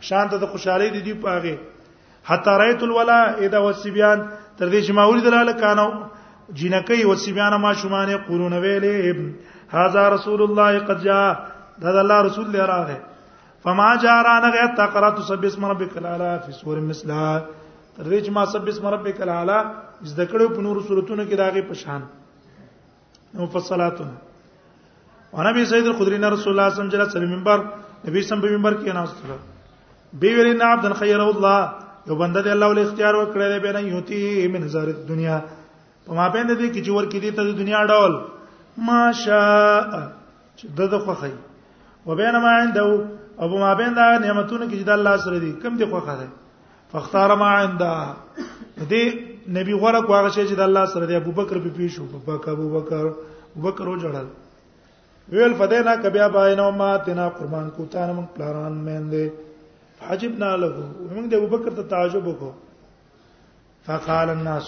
شانته 0.00 0.36
د 0.36 0.44
خوشحالي 0.56 0.90
دي 0.96 1.00
دی 1.06 1.14
پاغه 1.26 1.58
حتا 2.24 2.56
رایت 2.58 2.82
الولا 2.82 3.20
اذا 3.44 3.58
وسبيان 3.58 4.18
تر 4.58 4.68
دې 4.70 4.80
چې 4.86 4.92
ما 4.98 5.04
ولید 5.06 5.26
لاله 5.34 5.52
کانو 5.62 5.88
جنکی 6.60 7.04
وسبيان 7.06 7.54
ما 7.62 7.72
شومان 7.82 8.12
قرون 8.26 8.52
ویلې 8.64 9.72
هاذا 9.76 10.08
رسول 10.14 10.42
الله 10.48 10.78
قد 10.90 11.02
جاء 11.08 11.26
دا 11.82 12.00
الله 12.00 12.20
رسول 12.28 12.44
الله 12.46 12.66
راغه 12.72 12.98
فما 13.64 13.88
جارانا 14.06 14.50
غیر 14.56 14.70
تقرات 14.78 15.18
سب 15.28 15.44
اسم 15.50 15.64
ربک 15.64 15.96
الاعلى 15.96 16.40
فی 16.46 16.52
سور 16.60 16.78
مثلا 16.80 17.40
تر 17.96 18.04
دې 18.04 18.24
چې 18.24 18.30
ما 18.38 18.44
سب 18.54 18.68
اسم 18.68 18.86
ربک 18.86 19.20
الاعلى 19.22 19.60
زده 20.02 20.28
کړو 20.32 20.54
په 20.56 20.60
نور 20.68 20.80
صورتونو 20.88 21.24
کې 21.24 21.34
داغه 21.34 21.68
پشان 21.70 22.02
مفصلاتونه 23.44 25.34
ونبی 25.36 25.64
سید 25.68 25.86
الخدری 25.90 26.16
نے 26.22 26.28
رسول 26.32 26.52
اللہ 26.58 26.74
صلی 26.74 26.82
اللہ 26.82 26.96
علیہ 26.96 27.12
وسلم 27.12 27.30
منبر 27.32 27.62
نبی 28.08 28.22
سم 28.30 28.40
په 28.40 28.50
منبر 28.56 28.74
کې 28.76 28.94
ناستله 28.98 30.20
بی 30.24 30.34
ویلی 30.34 30.60
عبد 30.72 30.92
خیر 30.98 31.20
الله 31.20 31.81
یو 32.06 32.14
بنده 32.20 32.40
دی 32.44 32.50
الله 32.50 32.66
ول 32.70 32.78
اختیار 32.84 33.14
ورکړی 33.16 33.46
دی 33.52 33.58
بینه 33.66 33.80
یوتی 33.82 34.46
من 34.52 34.68
زار 34.74 34.88
دنیا 35.10 35.38
په 36.06 36.12
ما 36.18 36.28
باندې 36.28 36.54
دی 36.60 36.68
کی 36.68 36.82
چې 36.84 36.90
ورکی 36.90 37.18
دی 37.24 37.30
ته 37.30 37.42
دنیا 37.62 37.82
ډول 37.94 38.14
ماشاء 38.86 40.12
چې 40.56 40.66
دغه 40.78 40.98
خوخی 41.08 41.32
وبین 42.06 42.34
ما 42.46 42.52
عنده 42.62 42.80
او 42.86 43.48
په 43.50 43.58
ما 43.62 43.74
باندې 43.74 44.22
نعمتونه 44.24 44.64
کې 44.68 44.76
چې 44.80 44.84
د 44.90 44.90
الله 44.98 45.16
سره 45.26 45.38
دي 45.44 45.52
کم 45.64 45.76
دی 45.82 45.86
خوخه 45.92 46.16
ده 46.16 46.28
فاختار 46.94 47.34
ما 47.44 47.50
عنده 47.56 48.14
دی 48.94 49.02
نبی 49.60 49.74
غره 49.80 50.02
کو 50.02 50.14
هغه 50.14 50.30
چې 50.30 50.54
د 50.62 50.64
الله 50.68 50.84
سره 50.96 51.06
دی 51.12 51.18
ابوبکر 51.20 51.58
به 51.68 51.76
پیښو 51.78 52.00
ابوبکر 52.08 52.52
ابوبکر 52.56 53.06
ابوبکر 53.56 53.88
و 53.94 53.96
جړل 54.00 54.26
ویل 55.32 55.54
فدینا 55.58 55.96
کبیا 56.04 56.28
باینا 56.34 56.70
ما 56.82 56.96
تنا 57.04 57.28
قربان 57.38 57.70
کو 57.76 57.84
تانم 57.92 58.24
پلاران 58.36 58.72
مینده 58.86 59.32
عجبنا 60.10 60.50
له 60.62 60.72
موږ 61.14 61.24
د 61.30 61.34
ابوبکر 61.38 61.72
ته 61.78 61.82
تعجب 61.94 62.24
وکړو 62.30 62.52
فقال 63.86 64.28
الناس 64.36 64.66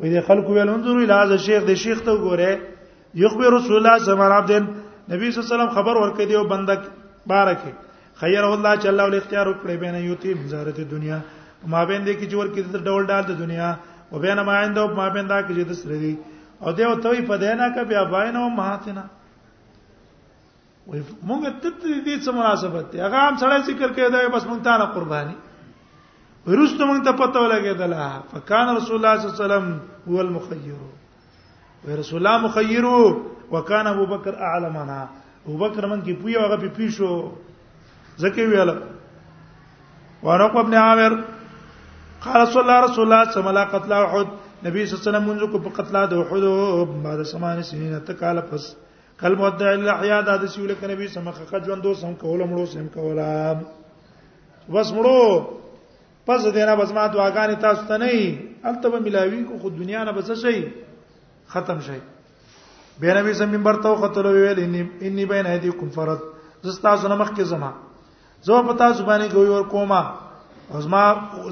وإذا 0.00 0.20
خلق 0.28 0.46
ويل 0.54 0.68
انظروا 0.76 1.02
الى 1.04 1.14
هذا 1.22 1.34
الشيخ 1.40 1.60
د 1.70 1.74
شیخ 1.84 1.98
ته 2.06 2.10
وګوره 2.14 2.50
يخبر 3.22 3.48
رسول 3.58 3.74
الله 3.78 3.94
صلى 3.98 4.12
الله 4.14 4.24
عليه 4.24 4.44
وسلم 4.44 4.66
نبی 5.12 5.28
صلی 5.30 5.40
الله 5.40 5.46
علیه 5.48 5.54
وسلم 5.54 5.74
خبر 5.76 5.94
ورکړي 6.02 6.24
دی 6.28 6.34
او 6.38 6.44
بنده 6.54 6.74
بارکه 7.32 7.70
خیر 8.20 8.42
الله 8.54 8.72
چې 8.80 8.86
الله 8.90 9.04
ول 9.08 9.16
اختیار 9.20 9.46
وکړي 9.50 9.74
بین 9.84 9.94
یوتی 10.10 10.34
مزارت 10.42 10.78
دنیا 10.94 11.18
ما 11.72 11.84
بین 11.90 12.02
دې 12.06 12.14
کې 12.18 12.26
چې 12.30 12.36
ورکړي 12.40 12.60
د 12.62 12.76
ډول 12.88 13.02
ډول 13.10 13.22
د 13.30 13.34
دنیا 13.42 13.68
او 14.12 14.18
بین 14.24 14.38
ما 14.48 14.54
عندو 14.64 14.86
ما 14.98 15.08
بین 15.16 15.26
دا 15.32 15.38
کې 15.46 15.64
د 15.70 15.74
سره 15.82 15.96
دی 16.04 16.12
او 16.62 16.72
دیو 16.78 16.94
توي 17.04 17.22
په 17.30 17.36
دینا 17.44 17.66
کې 17.74 17.82
بیا 17.90 18.02
باینو 18.14 18.48
ماته 18.60 18.92
نه 18.98 19.04
وای 20.86 21.00
مونږ 21.28 21.42
ته 21.62 21.68
دې 22.06 22.16
څه 22.24 22.30
مناسبت 22.38 22.86
دی 22.92 22.98
هغه 23.04 23.18
هم 23.26 23.34
سره 23.42 23.54
ذکر 23.66 23.90
کوي 23.98 24.08
دا 24.14 24.22
بس 24.36 24.44
مونږ 24.46 24.60
ته 24.68 24.72
نه 24.80 24.86
قرباني 24.94 25.36
ورسته 26.46 26.82
مونږ 26.90 27.00
ته 27.08 27.12
پته 27.20 27.38
ولګېدله 27.42 28.08
فکان 28.32 28.66
رسول 28.76 28.96
الله 28.96 29.12
صلی 29.18 29.26
الله 29.26 29.36
علیه 29.36 29.44
وسلم 29.44 29.68
هو 30.08 30.20
المخير 30.20 30.78
و 31.84 31.96
رسول 32.00 32.18
الله 32.18 32.38
مخير 32.46 32.84
وکانه 33.52 33.90
ابو 33.94 34.06
بکر 34.16 34.34
اعلمنا 34.48 34.98
ابو 35.46 35.56
بکر 35.64 35.86
من 35.92 36.02
کې 36.02 36.12
پوی 36.22 36.36
هغه 36.36 36.56
په 36.56 36.68
پیښو 36.82 38.26
زکه 38.26 38.46
ویاله 38.46 38.76
ورق 40.28 40.56
ابن 40.60 40.74
عامر 40.84 41.12
قال 42.26 42.40
رسول 42.42 42.62
الله 42.62 42.80
رسول 42.90 43.04
الله 43.08 43.30
صلی 43.34 43.48
الله 43.48 43.64
قتل 43.76 43.92
احد 44.04 44.28
نبی 44.66 44.86
صلی 44.86 44.94
الله 44.94 45.00
علیه 45.00 45.08
وسلم 45.10 45.28
منځ 45.32 45.52
کو 45.54 45.58
په 45.66 45.82
قتل 45.82 46.06
د 46.14 46.22
احد 46.22 47.04
بعد 47.08 47.22
سمان 47.34 47.62
سنین 47.70 47.98
تکاله 48.12 48.40
پس 48.50 48.74
کل 49.20 49.34
مودع 49.36 49.70
الاحیا 49.72 50.20
د 50.20 50.38
د 50.42 50.46
سیول 50.54 50.74
ک 50.80 50.84
نبی 50.90 51.06
سم 51.14 51.28
حق 51.28 51.54
ژوندو 51.66 51.94
سم 52.00 52.14
کول 52.20 52.40
مړو 52.44 52.66
سم 52.72 52.86
کولا 52.94 53.52
بس 54.72 54.92
مړو 54.92 55.58
پس 56.26 56.46
دینا 56.54 56.74
بس 56.80 56.92
ما 56.92 57.06
دعاګان 57.14 57.60
تاسو 57.60 57.86
ته 57.88 57.96
نه 58.02 58.06
ای 58.14 58.26
التبه 58.70 58.98
ملاوی 59.04 59.44
کو 59.44 59.58
خو 59.62 59.68
دنیا 59.76 60.04
نه 60.04 60.12
بس 60.18 60.30
شي 60.44 60.58
ختم 61.54 61.80
شي 61.88 61.98
به 63.00 63.14
نبی 63.20 63.32
سم 63.40 63.48
منبر 63.56 63.74
ته 63.86 64.00
قتل 64.04 64.26
ویل 64.26 64.60
انی 64.64 64.82
انی 65.08 65.24
بین 65.34 65.46
ایدیکم 65.54 65.88
فرد 65.94 66.18
زستا 66.64 66.96
سره 67.06 67.16
مخ 67.22 67.30
کې 67.30 67.42
زما 67.54 67.72
زه 68.48 68.62
په 68.68 68.72
تاسو 68.84 69.04
باندې 69.04 69.32
کوي 69.32 69.50
ور 69.50 69.68
کومه 69.68 70.06
ازما 70.78 71.04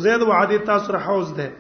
زید 0.05 0.23
وعده 0.29 0.59
تاسو 0.71 0.93
رحوز 0.99 1.35
ده 1.41 1.51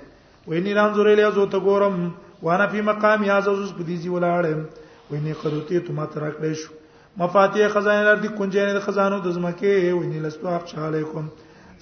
ویني 0.48 0.74
ران 0.74 0.94
زورې 0.94 1.20
له 1.20 1.30
زه 1.38 1.50
ته 1.50 1.60
ګورم 1.60 2.10
وانا 2.48 2.66
په 2.74 2.82
مقام 2.92 3.22
یا 3.30 3.40
زوس 3.48 3.72
په 3.78 3.82
دې 3.88 3.96
ځی 4.04 4.12
ولاړم 4.12 4.79
ویني 5.12 5.32
قدوتی 5.42 5.78
ته 5.86 5.92
ما 5.92 6.04
تراکړې 6.10 6.54
شو 6.58 6.74
مفاتیح 7.22 7.68
خزانه 7.76 8.02
لري 8.08 8.28
کنجې 8.38 8.66
د 8.76 8.82
خزانو 8.86 9.18
د 9.24 9.32
زمکه 9.38 9.94
ویني 10.00 10.20
لستو 10.26 10.50
حق 10.56 10.74
علیکم 10.88 11.24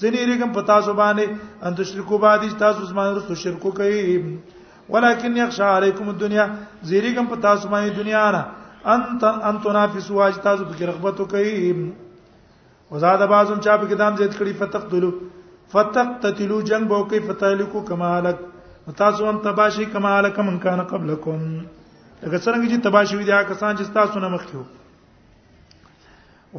ځنی 0.03 0.23
ریګم 0.31 0.53
پتا 0.59 0.77
سو 0.87 0.95
باندې 1.01 1.69
ان 1.69 1.75
تشرکو 1.81 2.19
باندې 2.25 2.61
تاسو 2.65 2.87
زمانه 2.93 3.13
رسو 3.19 3.35
شرکو 3.43 3.71
کوي 3.81 4.03
ولکن 4.95 5.37
یخشى 5.37 5.67
علیکم 5.77 6.09
الدنیا 6.15 6.45
زیریګم 6.91 7.27
پتا 7.37 7.55
سو 7.63 7.69
باندې 7.69 7.91
دنیا 8.03 8.25
نه 8.37 8.43
انت 8.97 9.23
ان 9.51 9.59
تنافسوا 9.65 10.27
اج 10.27 10.39
تاسو 10.47 10.69
په 10.73 10.87
رغبت 10.93 11.21
کوي 11.37 11.57
وزاد 12.93 13.27
بعضم 13.35 13.61
چا 13.67 13.77
په 13.83 13.91
کدام 13.95 14.17
زید 14.23 14.37
کړي 14.37 14.63
فتق 14.63 14.91
دلو 14.93 15.11
فتق 15.77 16.17
تتلو 16.23 16.61
جنگ 16.71 16.89
بو 16.95 17.03
کوي 17.13 17.21
فتالکو 17.31 17.85
کمالک 17.93 18.45
تاسو 19.03 19.27
هم 19.33 19.43
تباشی 19.49 19.85
کمالک 19.97 20.39
من 20.51 20.59
کان 20.63 20.83
قبلکم 20.95 21.45
لکه 22.23 22.39
څنګه 22.39 22.69
چې 22.71 22.79
تبا 22.87 23.03
شوی 23.11 23.25
دی 23.25 23.45
کسان 23.49 23.77
چې 23.77 23.85
تاسو 23.99 24.19
نه 24.21 24.29
مخکيو 24.35 24.63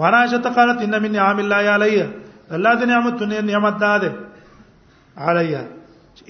ورایشه 0.01 0.37
تقالت 0.45 0.81
ان 0.85 0.99
من 1.05 1.11
نعم 1.17 1.39
الله 1.45 1.69
علیه 1.75 2.05
الله 2.51 2.75
دې 2.79 2.85
نعمت 2.91 3.21
نه 3.21 3.41
نعمت 3.49 3.79
داده 3.79 4.13
علیه 5.17 5.67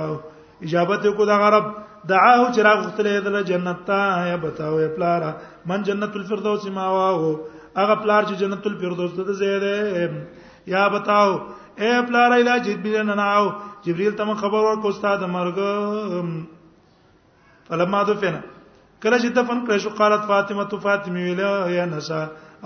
اجابت 0.62 1.06
کو 1.18 1.26
دا 1.26 1.38
غرب 1.40 1.72
دعاه 2.10 2.52
چراغ 2.56 2.84
خپل 2.90 3.08
د 3.32 3.42
جنت 3.50 3.86
ته 3.90 4.28
یا 4.28 4.38
بتاوې 4.44 4.96
پلارا 4.96 5.34
من 5.72 5.84
جنت 5.90 6.16
الفردوس 6.20 6.66
ما 6.78 6.88
واو 7.00 7.36
هغه 7.78 7.96
پلار 8.06 8.24
چې 8.24 8.36
جنت 8.42 8.68
الفردوس 8.72 9.14
ته 9.20 9.34
زیاده 9.42 10.08
یا 10.74 10.88
بتاو 10.96 11.30
اے 11.84 11.92
پلار 12.08 12.32
ایلا 12.32 12.58
جبريل 12.70 13.06
نه 13.06 13.16
ناو 13.22 13.50
جبريل 13.86 14.14
تم 14.20 14.34
خبر 14.42 14.64
ورک 14.68 14.86
استاد 14.90 15.22
مرګ 15.22 15.58
فلما 17.70 18.04
دفن 18.10 18.36
کله 19.04 19.18
چې 19.18 19.30
دفن 19.40 19.64
کړ 19.68 19.78
شو 19.86 19.90
قالت 20.02 20.28
فاطمه 20.34 20.64
تو 20.74 20.78
فاطمه 20.86 21.20
ویلا 21.30 21.54
یا 21.78 21.86
نسا 21.96 22.22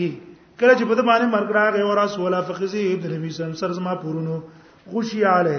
کله 0.60 0.72
چې 0.78 0.84
په 0.88 0.94
دې 0.98 1.04
باندې 1.08 1.28
مرګ 1.36 1.48
راغی 1.58 1.82
او 1.86 1.94
رسول 2.00 2.26
الله 2.26 2.42
فخزي 2.50 2.82
ابن 2.96 3.14
نبی 3.18 3.30
سم 3.38 3.52
سرزما 3.62 3.94
پورونو 4.04 4.38
غشي 4.96 5.22
आले 5.32 5.56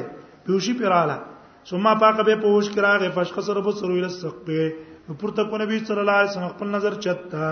پیوشي 0.49 0.73
پراله 0.83 1.17
ثم 1.71 1.89
پاک 2.05 2.21
به 2.29 2.35
پوش 2.45 2.69
کراغه 2.77 3.09
فشخص 3.17 3.49
رب 3.59 3.71
سر 3.79 3.91
ویل 3.95 4.07
سقبه 4.17 4.73
پورته 5.23 5.49
کو 5.49 5.57
نبی 5.63 5.79
صلی 5.85 5.99
الله 5.99 6.19
علیه 6.21 6.31
وسلم 6.31 6.47
خپل 6.53 6.67
نظر 6.77 6.93
چتا 7.07 7.47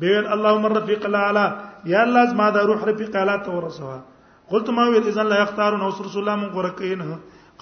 بیل 0.00 0.26
اللهم 0.34 0.66
رفیق 0.76 1.04
الاعلى 1.04 1.44
یا 1.92 2.02
الله 2.02 2.24
زما 2.32 2.48
د 2.56 2.66
روح 2.70 2.80
رفیق 2.88 3.16
اعلی 3.16 3.36
ته 3.44 3.50
ورسوا 3.56 3.96
قلت 4.50 4.68
ما 4.78 4.88
ویل 4.90 5.06
اذن 5.12 5.26
لا 5.32 5.40
يختار 5.42 5.72
نو 5.82 5.88
رسول 5.88 6.22
الله 6.22 6.36
من 6.42 6.48
قرکین 6.54 7.02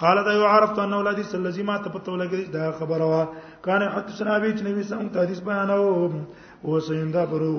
قال 0.01 0.23
دا 0.25 0.33
یو 0.33 0.45
عرفت 0.47 0.79
ان 0.79 0.93
اولادی 0.93 1.23
سلزی 1.31 1.63
ما 1.63 1.77
ته 1.77 1.89
پته 1.89 2.11
ولګی 2.11 2.49
دا 2.53 2.71
خبره 2.79 3.03
وا 3.11 3.23
کان 3.65 3.81
حدثنا 3.95 4.35
ابي 4.35 4.51
نبی 4.67 4.83
سم 4.83 5.07
تحدیث 5.17 5.39
بیان 5.49 5.69
او 5.71 6.11
او 6.65 6.79
سیندا 6.79 7.25
پرو 7.31 7.51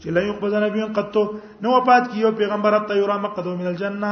چې 0.00 0.08
لا 0.16 0.20
يقبض 0.20 0.54
نبی 0.66 0.82
قطو 0.98 1.24
نو 1.62 1.80
پات 1.86 2.08
کیو 2.12 2.30
پیغمبر 2.38 2.78
ته 2.78 2.96
یو 2.96 3.06
را 3.06 3.18
مقدو 3.26 3.56
من 3.56 3.66
الجنه 3.66 4.08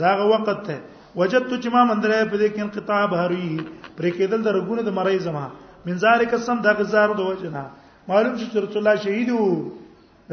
دا 0.01 0.11
وخت 0.33 0.67
ته 0.67 0.81
وجدت 1.17 1.51
چې 1.63 1.69
ما 1.75 1.85
مندره 1.91 2.25
په 2.25 2.37
دې 2.39 2.49
کې 2.55 2.61
انقطاع 2.65 3.03
بهري 3.07 3.61
پرې 3.97 4.11
کېدل 4.19 4.41
د 4.43 4.49
رګونو 4.59 4.83
د 4.89 4.95
مړې 4.99 5.19
زما 5.29 5.45
من 5.87 5.97
ذالک 6.05 6.33
سم 6.47 6.59
د 6.67 6.69
غزار 6.79 7.09
د 7.19 7.21
وجنه 7.31 7.63
معلوم 8.09 8.35
شو 8.41 8.47
چې 8.53 8.65
رسول 8.65 8.79
الله 8.83 9.01
شهید 9.05 9.29
وو 9.33 9.49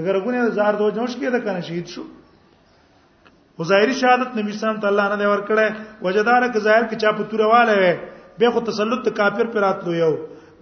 اگر 0.02 0.16
غونه 0.26 0.42
زار 0.58 0.78
د 0.80 0.82
وجنه 0.88 1.08
شکې 1.14 1.36
ده 1.36 1.40
کنه 1.48 1.62
شهید 1.70 1.88
شو 1.96 2.04
او 3.58 3.68
ظاهری 3.72 3.96
شهادت 4.02 4.38
نبی 4.40 4.54
سم 4.62 4.80
ته 4.84 4.88
الله 4.94 5.06
نه 5.14 5.18
دی 5.24 5.30
ورکړی 5.34 6.04
وجدار 6.08 6.48
ک 6.56 6.64
ظاهر 6.68 6.86
کې 6.88 6.96
چا 7.04 7.12
په 7.20 7.30
تورواله 7.34 7.76
وي 7.82 7.92
به 8.44 8.54
خو 8.56 8.64
تسلط 8.72 9.10
کافر 9.22 9.52
پر 9.56 9.66
راتلو 9.68 9.96
یو 10.04 10.12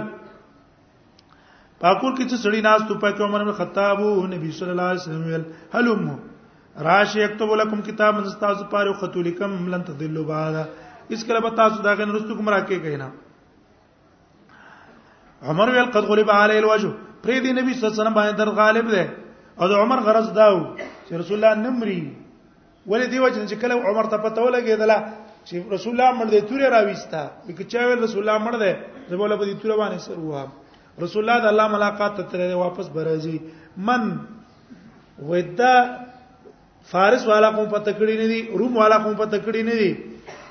پاکور 1.82 2.12
کې 2.18 2.28
چې 2.30 2.36
سړی 2.44 2.60
ناس 2.66 2.82
تو 2.88 2.98
پکې 3.04 3.20
عمر 3.28 3.42
بن 3.48 3.52
خطاب 3.62 4.02
نبی 4.36 4.50
صلی 4.60 4.70
الله 4.74 4.88
علیه 4.92 5.02
وسلم 5.02 5.24
ویل 5.30 5.46
هلم 5.74 6.06
راش 6.88 7.16
یكتب 7.22 7.50
لكم 7.62 7.78
کتاب 7.90 8.14
من 8.20 8.26
استاذ 8.32 8.62
پاره 8.76 8.92
خطو 9.02 9.22
لكم 9.30 9.70
لن 9.74 9.82
تدلوا 9.90 10.24
بعد 10.30 10.54
اس 11.12 11.20
کله 11.26 11.40
به 11.44 11.50
تاسو 11.62 11.82
دا 11.86 11.94
غن 12.00 12.12
رستو 12.16 12.36
کوم 12.38 12.50
راکې 12.58 12.82
کینا 12.86 13.08
عمر 15.50 15.74
ویل 15.76 15.90
قد 15.98 16.08
غلب 16.12 16.30
علی 16.40 16.58
الوجه 16.62 16.92
پری 17.22 17.36
دی 17.44 17.52
نبی 17.62 17.70
صلی 17.72 17.82
الله 17.82 17.94
علیه 17.94 18.02
وسلم 18.02 18.18
باندې 18.20 18.34
در 18.42 18.50
غالب 18.60 18.94
ده 18.96 19.06
او 19.60 19.68
د 19.74 19.80
عمر 19.84 20.04
غرض 20.10 20.32
داو 20.42 20.58
چې 20.64 21.22
رسول 21.22 21.36
الله 21.44 21.62
نمرې 21.62 22.90
ولې 22.90 23.10
دی 23.12 23.18
وجه 23.26 23.46
چې 23.52 23.64
کله 23.64 23.74
عمر 23.90 24.10
ته 24.14 24.26
پته 24.26 24.38
ولګېدله 24.46 25.26
چې 25.48 25.56
رسول 25.74 25.92
الله 25.96 26.10
مړ 26.18 26.26
دې 26.32 26.40
تورې 26.48 26.66
راويستا 26.76 27.22
وکړه 27.48 27.66
چا 27.72 27.80
ویل 27.88 28.00
رسول 28.06 28.20
الله 28.22 28.38
مړ 28.46 28.54
دې 28.62 28.72
زموږ 29.10 29.28
په 29.40 29.44
دې 29.48 29.54
تورې 29.60 29.76
باندې 29.82 29.98
سر 30.06 30.18
وها 30.28 30.44
رسول 31.04 31.20
الله 31.22 31.38
د 31.42 31.46
الله 31.52 31.66
ملاقات 31.76 32.12
ته 32.18 32.22
ترې 32.32 32.54
واپس 32.64 32.86
برازي 32.96 33.36
من 33.88 34.02
ودا 35.30 35.74
فارس 36.90 37.22
والا 37.32 37.48
کوم 37.56 37.68
پته 37.76 37.92
کړی 38.00 38.14
نه 38.20 38.26
دي 38.32 38.40
روم 38.60 38.76
والا 38.80 38.96
کوم 39.04 39.14
پته 39.22 39.38
کړی 39.46 39.62
نه 39.70 39.74
دي 39.80 39.92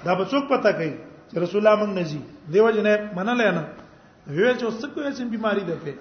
دا 0.05 0.15
به 0.17 0.25
څوک 0.33 0.43
پته 0.53 0.69
کوي 0.79 0.91
چې 1.29 1.35
رسول 1.45 1.59
الله 1.61 1.75
موږ 1.81 1.91
نزي 2.01 2.19
دیو 2.53 2.69
جنې 2.75 2.93
منل 3.15 3.41
نه 3.57 3.63
ویل 4.35 4.57
چې 4.57 4.63
اوس 4.65 4.77
څه 4.81 4.87
کوي 4.93 5.09
چې 5.17 5.23
بيماري 5.37 5.63
ده 5.69 5.75
په 5.85 5.93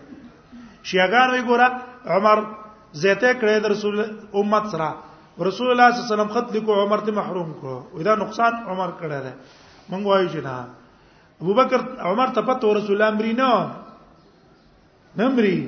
شیعاګان 0.89 1.29
وی 1.31 1.43
ګوره 1.43 1.69
عمر 2.17 2.39
زیته 3.03 3.31
کړی 3.45 3.55
د 3.65 3.77
رسول 3.77 3.95
امت 4.41 4.65
سره 4.73 4.89
رسول 5.38 5.70
الله 5.70 5.90
صلی 5.90 6.01
الله 6.01 6.09
علیه 6.09 6.14
وسلم 6.14 6.33
خط 6.35 6.53
لیکو 6.53 6.72
عمر 6.83 7.01
ته 7.05 7.12
محروم 7.12 7.53
کړو 7.61 7.81
ودا 7.99 8.14
نقصان 8.25 8.53
عمر 8.68 8.90
کړه 9.01 9.18
ده 9.25 9.33
مونږ 9.90 10.03
وایو 10.09 10.29
چې 10.33 10.38
نه 10.46 10.57
ابو 11.44 11.53
بکر 11.55 11.81
عمر 12.09 12.29
ته 12.35 12.40
پته 12.40 12.72
رسول 12.81 12.96
الله 12.96 13.11
امرې 13.14 13.33
نه 13.37 13.51
نمرې 15.16 15.59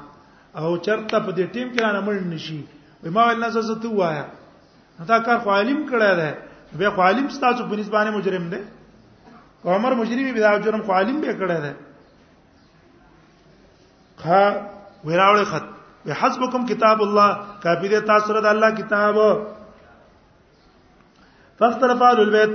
او 0.59 0.77
چرته 0.77 1.25
په 1.25 1.31
دې 1.31 1.45
ټیم 1.53 1.67
کې 1.73 1.79
نه 1.95 2.01
مړ 2.07 2.27
نشي 2.33 2.59
وای 3.03 3.11
ما 3.19 3.27
ویل 3.27 3.39
نه 3.45 3.49
زه 3.53 3.81
ته 3.83 3.89
وایم 4.01 4.36
دا 5.07 5.17
کار 5.25 5.37
خو 5.43 5.49
عالم 5.51 5.81
کړه 5.89 6.11
ده 6.19 6.37
به 6.81 6.89
خو 6.93 7.01
عالم 7.07 7.27
ستاسو 7.37 7.63
په 7.71 7.75
نسبانه 7.79 8.11
مجرم 8.11 8.49
ده 8.49 8.63
عمر 9.65 9.95
مجرمي 10.01 10.31
به 10.33 10.39
دا 10.45 10.57
جرم 10.59 10.81
خو 10.85 10.91
عالم 10.99 11.19
به 11.21 11.33
کړه 11.41 11.57
ده 11.65 11.73
خا 14.21 14.41
ویراوړ 15.07 15.43
خط 15.51 15.63
وحسبکم 16.07 16.65
کتاب 16.71 17.01
الله 17.01 17.37
کافی 17.65 17.89
دې 17.89 18.05
تاسو 18.13 18.27
سره 18.31 18.41
د 18.41 18.45
الله 18.45 18.71
کتاب 18.71 19.15
فاختلفوا 21.59 22.07
البيت 22.21 22.51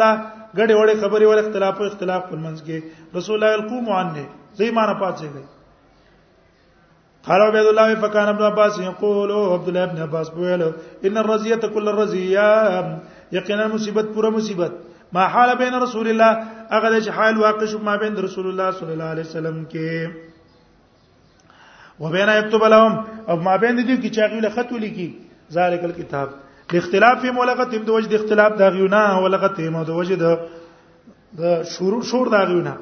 غړې 0.57 0.75
وړې 0.79 0.95
خبرې 1.01 1.25
ول 1.27 1.39
اختلاف 1.43 1.75
او 1.81 1.85
اختلاف 1.91 2.23
په 2.29 2.35
منځ 2.35 2.57
کې 2.67 2.77
رسول 3.19 3.35
الله 3.35 3.55
القوم 3.59 3.89
عنه 3.89 4.25
زي 4.61 4.71
معنا 4.79 4.93
پاتې 4.93 5.27
گئی 5.35 5.45
قال 7.27 7.41
عبد 7.41 7.65
الله 7.65 7.95
فكان 8.03 8.27
ابن 8.33 8.43
عباس 8.49 8.79
يقول 8.87 9.31
عبد 9.37 9.67
الله 9.71 9.83
ابن 9.89 10.01
عباس 10.07 10.29
بيقول 10.35 10.61
ان 11.09 11.17
الرزيه 11.23 11.55
كل 11.77 11.87
الرزيه 11.93 13.39
يقينا 13.39 13.67
مصیبت 13.73 14.05
پورا 14.17 14.29
مصیبت 14.37 14.71
ما 15.15 15.25
حال 15.33 15.55
بین 15.57 15.73
رسول 15.87 16.07
الله 16.13 16.77
هغه 16.77 16.93
د 16.99 17.09
حال 17.17 17.37
واقع 17.47 17.65
شو 17.73 17.77
ما 17.89 17.95
بین 18.05 18.17
رسول 18.29 18.47
الله 18.53 18.71
صلی 18.79 18.91
الله 18.95 19.03
علیه 19.15 19.23
وسلم 19.29 19.59
کې 19.75 20.09
وبین 21.99 22.29
یكتب 22.29 22.63
لهم 22.63 22.97
او 23.29 23.35
ما 23.39 23.55
بین 23.57 23.77
دې 23.77 23.99
کې 23.99 24.15
چې 24.15 24.19
هغه 24.23 24.39
له 24.45 24.49
خط 24.55 24.71
ولیکي 24.75 25.07
ذالک 25.57 25.83
الكتاب 25.89 26.33
د 26.73 26.75
اختلاف 26.81 27.21
په 27.21 27.31
مولغتهم 27.37 27.83
د 27.89 27.95
وجد 27.97 28.13
اختلاف 28.17 28.57
دا 28.63 28.69
غیونه 28.77 29.03
ولغتهم 29.25 29.83
د 29.91 29.95
وجد 29.99 30.23
د 31.43 31.63
شور 31.75 31.97
شور 32.11 32.29
دا 32.35 32.43
غیونه 32.51 32.73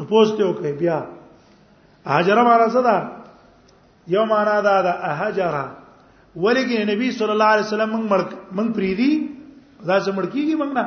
ته 0.00 0.04
پوښتنه 0.04 0.46
وکړي 0.46 0.72
بیا 0.72 0.98
هاجر 2.14 2.36
معنا 2.48 2.66
څه 2.74 2.80
ده 2.82 2.96
یو 4.14 4.24
معنا 4.32 4.56
ده 4.66 4.74
د 4.82 4.86
هاجر 5.22 5.54
ولګي 6.44 6.84
نبی 6.92 7.08
صلی 7.16 7.32
الله 7.36 7.48
علیه 7.56 7.66
وسلم 7.66 7.90
موږ 7.90 8.04
مړ 8.10 8.20
موږ 8.56 8.68
پریدي 8.78 9.10
دا 9.86 10.00
چې 10.00 10.10
مړ 10.10 10.24
کیږي 10.32 10.54
موږ 10.54 10.72
نه 10.72 10.84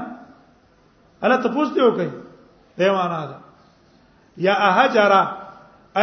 الله 1.26 1.38
ته 1.44 1.50
پوښتنه 1.50 1.84
وکړي 1.86 2.10
دا 2.78 2.94
معنا 2.94 3.26
ده 3.30 3.38
یا 4.38 4.54
هاجر 4.54 5.12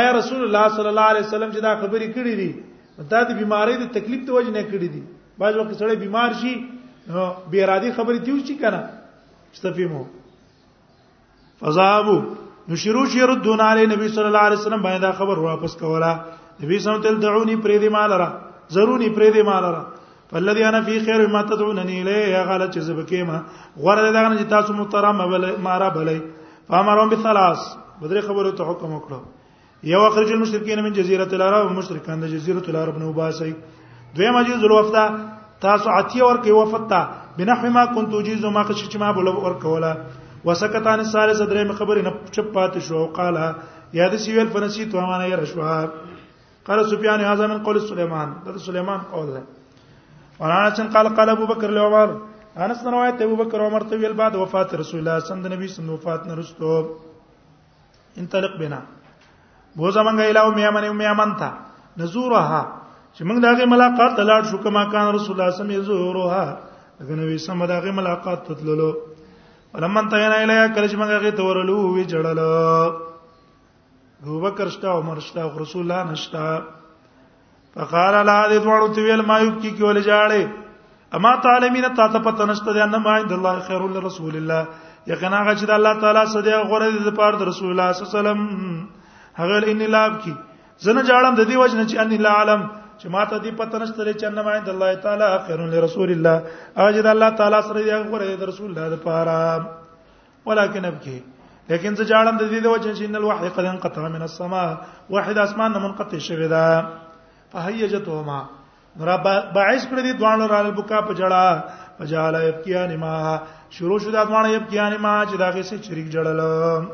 ایا 0.01 0.11
رسول 0.19 0.43
الله 0.47 0.67
صلی 0.77 0.89
الله 0.93 1.07
علیه 1.15 1.27
وسلم 1.27 1.51
چې 1.51 1.61
دا 1.69 1.73
خبرې 1.81 2.09
کړې 2.15 2.35
دي 2.41 2.51
دا 3.15 3.25
د 3.33 3.41
بیماری 3.41 3.75
د 3.81 3.91
تکلیف 3.97 4.23
ته 4.29 4.33
وجه 4.37 4.51
نه 4.59 4.63
کړې 4.63 4.89
دي 4.95 5.03
بعض 5.41 5.55
وخت 5.57 5.73
سړی 5.73 5.97
بیمار 5.97 6.31
شي 6.45 6.55
بے 7.51 7.65
ارادي 7.65 7.91
خبرې 7.93 8.19
دیو 8.31 8.37
شي 8.47 8.55
کنه 8.63 8.81
استفیمو 9.55 10.05
فذهبوا 11.61 12.21
نو 12.71 12.77
شروع 12.81 13.05
چې 13.07 13.19
ردون 13.31 13.61
علی 13.61 13.87
نبی 13.91 14.09
صلی 14.09 14.25
الله 14.31 14.43
علیه 14.49 14.59
وسلم 14.59 14.83
باندې 14.83 15.19
خبر 15.21 15.39
واپس 15.45 15.73
کولا 15.79 16.11
نبی 16.63 16.79
صلی 16.79 16.89
الله 16.91 16.99
علیه 17.01 17.09
وسلم 17.09 17.21
دعونی 17.25 17.57
پرې 17.65 17.77
دی 17.85 17.89
مالرا 17.95 18.29
ضروري 18.77 19.09
پرې 19.15 19.31
دی 19.37 19.43
مالرا 19.49 19.81
فالذي 20.33 20.65
انا 20.69 20.81
في 20.89 21.01
خير 21.09 21.25
ما 21.33 21.43
تدعونني 21.49 21.97
اليه 22.03 22.43
غلط 22.51 22.75
چې 22.75 22.79
زبکه 22.79 23.25
ما 23.31 23.39
غره 23.87 24.13
دغه 24.19 24.37
چې 24.39 24.51
تاسو 24.55 24.73
محترم 24.83 25.23
بل 25.33 25.49
ما 25.67 25.79
را 25.85 25.89
بلې 25.95 26.19
فامرهم 26.69 27.09
بالثلاث 27.15 27.61
بدر 28.05 28.21
خبره 28.29 28.51
ته 28.63 28.69
حکم 28.71 28.95
وکړو 28.95 29.91
یو 29.95 30.07
اخرج 30.13 30.33
المشرکین 30.39 30.83
من 30.87 30.93
جزيره 31.03 31.29
العرب 31.41 31.73
مشرکان 31.83 32.21
د 32.27 32.33
جزيره 32.37 32.63
العرب 32.75 32.99
نو 33.07 33.13
باسي 33.21 33.53
دویم 34.17 34.37
اجز 34.45 34.65
الوفدا 34.71 35.05
تاسو 35.67 35.91
عتیه 35.99 36.31
ورکې 36.31 36.63
وفتا 36.63 37.03
بنحو 37.43 37.71
ما 37.81 37.85
كنت 37.99 38.15
اجيز 38.23 38.45
ما 38.45 38.63
خشي 38.71 38.87
چې 38.89 38.97
ما 39.07 39.13
بل 39.19 39.29
ورکوله 39.47 39.95
وسکتان 40.45 41.01
الثالثه 41.01 41.47
درې 41.47 41.73
خبرې 41.81 42.03
نه 42.07 42.13
چپ 42.35 42.53
پات 42.57 42.79
شو 42.87 42.97
او 42.99 43.07
قال 43.19 43.37
یا 43.99 44.07
د 44.13 44.17
سیویل 44.25 44.49
فنسی 44.53 44.85
تو 44.93 45.01
معنا 45.01 45.25
یې 45.27 45.37
رشوا 45.43 45.87
قال 46.69 46.85
سفیان 46.91 47.21
هذا 47.33 47.47
من 47.53 47.63
قول 47.69 47.81
سليمان 47.89 48.33
د 48.47 48.57
سليمان 48.69 49.01
قول 49.13 49.27
ده 49.27 49.43
وانا 50.41 50.61
چن 50.79 50.89
قال 50.97 51.09
قال 51.21 51.29
ابو 51.37 51.47
بکر 51.53 51.71
له 51.79 51.89
عمر 51.89 52.17
انس 52.65 52.87
روایت 52.93 53.23
ابو 53.29 53.37
بکر 53.45 53.61
عمر 53.67 53.81
ته 53.91 53.97
ویل 54.05 54.13
بعد 54.23 54.35
وفات 54.45 54.75
رسول 54.83 55.01
الله 55.01 55.19
صلی 55.19 55.33
الله 55.33 55.49
علیه 55.57 55.65
وسلم 55.73 55.91
وفات 55.97 56.27
نه 56.31 56.35
رستو 56.41 58.21
انطلق 58.25 58.57
بنا 58.63 58.81
بو 59.77 59.91
زمنګ 59.93 60.21
الهو 60.21 60.51
میمن 60.61 60.89
میمن 61.03 61.37
تا 61.43 61.51
نزورها 61.99 62.63
چې 63.15 63.23
موږ 63.23 63.45
دغه 63.47 63.65
ملاقات 63.77 64.17
ته 64.17 64.25
لاړ 64.31 64.51
شو 64.51 64.59
کما 64.65 64.85
کان 64.97 65.15
رسول 65.19 65.39
الله 65.41 65.51
صلی 65.51 65.53
الله 65.53 65.53
علیه 65.53 65.63
وسلم 65.85 65.95
یزورها 65.95 66.59
دغه 67.01 67.15
نبی 67.21 67.39
سم 67.47 67.65
دغه 67.67 67.91
ملاقات 68.03 68.45
ته 68.49 68.55
تللو 68.63 68.91
ولمن 69.75 70.09
تینا 70.13 70.35
الیا 70.43 70.67
کله 70.75 70.87
چې 70.91 70.97
موږ 71.01 71.11
هغه 71.17 71.31
تورلو 71.41 71.77
وی 71.95 72.05
جړل 72.13 72.39
ابو 74.23 74.41
بکر 74.45 74.69
شتا 74.77 74.91
عمر 75.01 75.19
شتا 75.29 75.43
رسول 75.61 75.83
الله 75.85 76.11
نشتا 76.11 76.47
فقال 77.75 78.15
لا 78.27 78.37
دې 78.49 78.59
دوړو 78.65 78.89
تی 78.95 79.01
ویل 79.05 79.23
ما 79.29 79.37
یو 79.43 79.51
کی 79.61 79.71
کی 79.77 79.83
ول 79.89 80.01
جاړې 80.01 81.15
اما 81.19 81.35
تعالیمین 81.47 81.87
تا 82.01 82.07
ته 82.13 82.19
پته 82.27 82.47
نشته 82.53 82.73
ده 82.79 82.87
نه 82.95 82.99
ما 83.05 83.15
عند 83.21 83.33
الله 83.39 83.55
خیر 83.69 83.87
لرسول 83.97 84.37
الله 84.37 84.67
یقینا 85.13 85.43
هغه 85.43 85.55
چې 85.55 85.71
الله 85.79 85.95
تعالی 86.05 86.27
سده 86.35 86.61
غوړې 86.63 87.05
دې 87.05 87.17
پاره 87.23 87.37
د 87.43 87.51
رسول 87.51 87.71
الله 87.71 87.93
صلی 87.99 88.05
الله 88.05 88.11
علیه 88.11 88.21
وسلم 88.21 89.41
هغه 89.41 89.75
ان 89.75 89.83
لاب 89.97 90.21
کی 90.27 90.33
زنه 90.79 91.03
جاړم 91.03 91.35
د 91.35 91.51
دې 91.51 91.57
وجنه 91.63 91.85
چې 91.89 91.99
ان 92.03 92.23
لعلم 92.29 92.69
چې 93.01 93.09
ما 93.09 93.25
ته 93.31 93.39
دی 93.43 93.51
پته 93.57 93.79
نشته 93.81 94.05
چې 94.13 94.25
ان 94.29 94.39
ما 94.45 94.51
عند 94.61 94.69
الله 94.69 94.89
تعالی 95.05 95.27
خير 95.47 95.61
لرسول 95.75 96.11
الله 96.15 96.37
اجد 96.87 97.07
الله 97.13 97.31
تعالی 97.41 97.61
سره 97.69 97.81
دی 97.83 97.91
غوړې 97.91 98.37
د 98.41 98.45
رسول 98.53 98.69
الله 98.71 98.87
لپاره 98.89 99.67
ولكن 100.47 100.83
ابكي 100.91 101.19
لیکن 101.71 101.91
زه 102.01 102.05
جاړم 102.05 102.37
د 102.37 102.43
دې 102.43 102.61
د 102.65 102.67
وجه 102.75 102.93
چې 102.95 103.03
ان 103.09 103.17
الوحي 103.17 103.49
قد 103.57 103.65
انقطع 103.73 104.05
من 104.17 104.23
السماء 104.29 104.69
واحد 105.17 105.39
اسمان 105.47 105.73
منقطع 105.87 106.19
شوی 106.29 106.49
دا 106.53 106.65
فهيجتهما 107.53 108.39
رب 109.13 109.25
باعث 109.55 109.87
کړی 109.87 110.03
دی 110.07 110.13
دوانو 110.13 110.47
را 110.53 110.59
البکا 110.67 111.01
پجړه 111.01 111.63
فجعل 111.99 112.35
يبكيان 112.47 112.97
ما 113.05 113.17
شروع 113.81 113.99
شو 113.99 114.11
دا 114.19 114.25
دوانو 114.25 114.55
يبكيان 114.55 114.99
ما 115.01 115.17
چې 115.27 115.37
دا 115.39 115.49
غي 115.51 115.63
شریک 115.89 116.13
جړل 116.13 116.85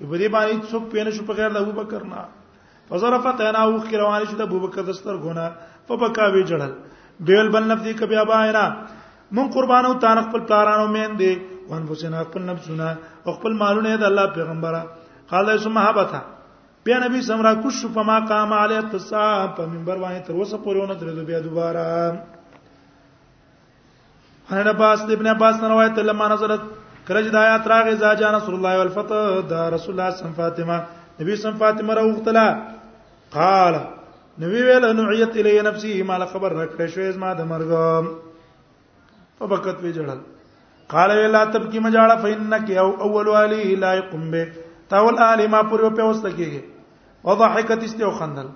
په 0.00 0.18
دې 0.20 0.28
باندې 0.34 0.70
څوک 0.72 0.90
پینې 0.92 1.10
شو 1.18 1.24
په 1.24 1.40
غیر 1.40 1.50
د 1.50 1.56
ابوبکر 1.56 2.04
نه 2.04 2.24
فزرفت 2.92 3.40
انا 3.48 3.62
او 3.64 3.78
خروانی 3.90 4.26
شو 4.30 4.36
د 4.42 4.48
ابوبکر 4.50 4.82
دستر 4.92 5.16
غونه 5.24 5.48
فبکا 5.88 6.28
وی 6.34 6.44
جړل 6.44 7.26
بیل 7.28 7.48
بل 7.54 7.66
نفدی 7.72 7.92
کبیا 8.00 8.22
باینا 8.30 8.66
مون 9.32 9.48
قربانو 9.52 9.92
تان 10.00 10.18
خپل 10.22 10.40
پلارانو 10.46 10.86
میندې 10.92 11.38
وانفسنا 11.70 12.22
خپل 12.24 12.42
نفسونه 12.42 12.88
خپل 13.34 13.52
مالونه 13.62 13.96
د 14.02 14.08
الله 14.10 14.26
پیغمبره 14.38 14.82
قال 15.30 15.52
ثم 15.64 15.78
هبتا 15.78 16.20
بیا 16.84 16.98
نبی 17.04 17.20
سمرا 17.28 17.54
کوش 17.62 17.84
فما 17.94 18.18
قام 18.28 18.52
علی 18.58 18.74
التصاب 18.76 19.54
په 19.56 19.66
منبر 19.72 19.96
باندې 19.96 20.26
تر 20.26 20.32
اوسه 20.34 20.58
پورونه 20.66 20.94
درته 21.00 21.22
بیا 21.30 21.40
دوباره 21.40 22.22
انا 24.50 24.70
عباس 24.70 25.00
ابن 25.16 25.26
عباس 25.32 25.60
روایت 25.62 25.98
لما 26.10 26.28
نزلت 26.34 26.60
کرج 27.08 27.28
د 27.32 27.36
آیات 27.40 27.68
راغې 27.72 27.94
زاجا 28.04 28.30
نصر 28.36 28.52
الله 28.60 28.78
والفتح 28.78 29.20
دا 29.50 29.68
رسول 29.74 29.92
الله 30.00 30.10
صم 30.22 30.32
فاطمه 30.38 30.78
نبی 31.20 31.36
صم 31.42 31.52
فاطمه 31.64 31.94
راوغتلا 31.98 32.46
قال 33.36 33.74
نبی 34.46 34.62
ویل 34.68 34.88
نوعیت 35.02 35.36
الی 35.42 35.54
نفسی 35.68 36.02
ما 36.12 36.18
خبر 36.26 36.48
راکړې 36.48 36.86
شوې 36.86 37.10
زما 37.18 37.34
د 37.42 37.46
مرګ 37.52 38.24
فبکت 39.38 39.82
وی 39.82 39.92
جړل 39.98 40.18
قال 40.92 41.10
ویلا 41.18 41.42
تب 41.56 41.70
کی 41.72 41.78
مجاړه 41.78 42.16
فینک 42.22 42.70
یو 42.76 42.88
اول 43.08 43.28
علی 43.42 43.74
لا 43.84 43.92
یقم 43.94 44.30
به 44.30 44.44
تاول 44.94 45.18
علی 45.26 45.46
ما 45.54 45.60
پورې 45.70 45.96
په 46.00 46.04
واست 46.10 46.26
کېږي 46.26 47.26
وضحکت 47.26 47.82
استو 47.88 48.10
خندل 48.18 48.46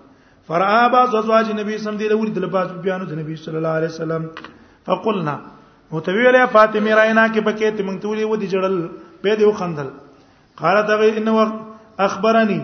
فرعا 0.51 0.87
باز 0.97 1.15
ازواج 1.15 1.51
نبی 1.61 1.79
سم 1.85 1.97
دی 2.03 2.09
لوري 2.15 2.31
دل 2.39 2.47
باز 2.57 2.71
بیانو 2.87 3.05
د 3.13 3.23
نبی 3.23 3.37
صلی 3.45 3.57
الله 3.63 3.75
علیه 3.81 3.89
وسلم 3.95 4.27
فقلنا 4.91 5.37
متویله 5.93 6.47
فاطمه 6.47 6.95
راینا 6.95 7.29
کې 7.29 7.41
بکې 7.41 7.77
تم 7.79 7.97
تولې 8.01 8.25
و 8.31 8.43
دي 8.43 8.49
جړل 8.55 8.79
په 9.23 9.37
دې 9.39 9.59
خندل 9.59 9.91
قالت 10.63 10.91
غي 11.03 11.11
ان 11.19 11.29
وقت 11.41 12.01
اخبرني 12.11 12.61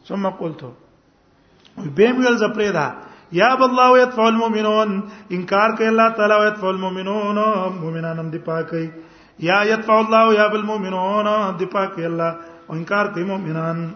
ثم 0.07 0.29
قلت 0.39 0.61
بهم 1.95 2.15
ویل 2.21 2.37
زپریدا 2.45 2.85
یا 3.35 3.55
بالله 3.59 3.97
يدفع 4.01 4.23
المؤمنون 4.27 4.89
انکار 5.35 5.75
کوي 5.77 5.87
الله 5.89 6.09
تعالی 6.17 6.35
يدفع 6.47 6.67
المؤمنون 6.69 7.39
مؤمنان 7.81 8.31
دی 8.31 8.39
پاکي 8.49 8.89
یا 9.45 9.61
يدفع 9.69 9.93
الله 9.99 10.33
یا 10.33 10.47
بالمؤمنون 10.47 11.27
دی 11.59 11.65
پاکي 11.65 12.05
الله 12.05 12.33
انکار 12.71 13.07
کوي 13.13 13.23
مؤمنان 13.23 13.87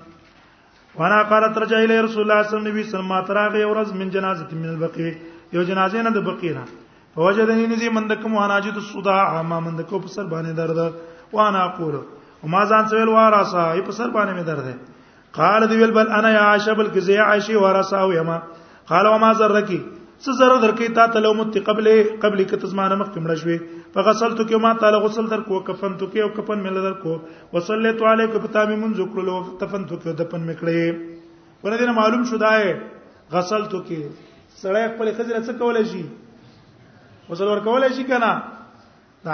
وانا 1.00 1.18
قالت 1.32 1.54
رجع 1.64 1.78
الى 1.86 1.96
رسول 2.08 2.22
الله 2.26 2.40
صلى 2.42 2.56
الله 2.58 2.72
عليه 2.72 2.90
وسلم 2.94 3.10
ما 3.14 3.20
تراغ 3.28 3.54
يورز 3.66 3.90
من 4.02 4.08
جنازه 4.16 4.50
من 4.62 4.70
البقيع 4.74 5.14
یو 5.56 5.62
جنازه 5.70 6.00
نه 6.06 6.12
د 6.18 6.20
بقینا 6.30 6.64
فوجدني 7.16 7.66
نزي 7.72 7.88
مندکم 7.98 8.32
وانا 8.40 8.58
جد 8.66 8.78
الصداع 8.86 9.30
ما 9.52 9.58
مندکو 9.66 9.96
په 10.04 10.10
سر 10.16 10.26
باندې 10.34 10.52
درد 10.62 10.80
وانا 11.36 11.60
اقول 11.68 11.96
وما 12.44 12.62
ځان 12.72 12.84
سویل 12.92 13.10
واراسا 13.16 13.64
ای 13.74 13.82
په 13.88 13.92
سر 14.00 14.10
باندې 14.16 14.34
مې 14.38 14.44
درد 14.52 14.68
قال 15.40 15.62
دی 15.70 15.76
ویل 15.82 15.94
بل 16.00 16.08
انا 16.20 16.30
یا 16.38 16.44
عائشه 16.50 16.74
بل 16.82 16.88
کی 16.96 17.00
زی 17.10 17.18
عائشه 17.30 17.56
واراسا 17.66 17.98
او 18.04 18.10
یما 18.20 18.38
قال 18.94 19.06
وما 19.14 19.32
زرکی 19.44 19.80
څه 20.24 20.32
زر 20.42 20.54
درکې 20.66 20.88
تا 20.98 21.06
تلو 21.18 21.34
مت 21.42 21.56
قبل 21.70 21.88
قبل 22.24 22.40
کتزمانه 22.52 22.96
مخکمړه 23.02 23.36
شوی 23.44 23.58
فغسلت 23.98 24.38
کې 24.48 24.58
ما 24.64 24.72
تعالی 24.82 24.98
غسل 25.04 25.28
در 25.30 25.42
کو 25.46 25.60
کفن 25.68 25.94
تو 25.98 26.06
کې 26.06 26.20
او 26.24 26.30
کفن 26.42 26.60
مل 26.64 26.76
در 26.86 26.92
کو 27.04 27.14
وصلیت 27.54 28.02
علیک 28.10 28.32
پتا 28.42 28.64
می 28.70 28.76
من 28.80 28.94
ذکر 28.98 29.22
لو 29.28 29.36
کفن 29.62 29.86
تو 29.92 29.96
کې 29.96 30.14
دفن 30.20 30.42
میکړې 30.50 31.64
ورته 31.64 31.92
معلوم 32.00 32.24
شوه 32.32 33.32
غسل 33.32 33.64
تو 33.72 33.80
کې 33.88 34.02
سړی 34.62 34.84
خپل 34.92 35.10
خزر 35.20 35.40
څه 35.44 35.60
کولای 35.60 35.86
شي 35.94 36.04
غسل 37.30 37.48
ور 37.52 37.60
کولای 37.68 37.90
شي 38.00 38.04
کنه 38.10 38.32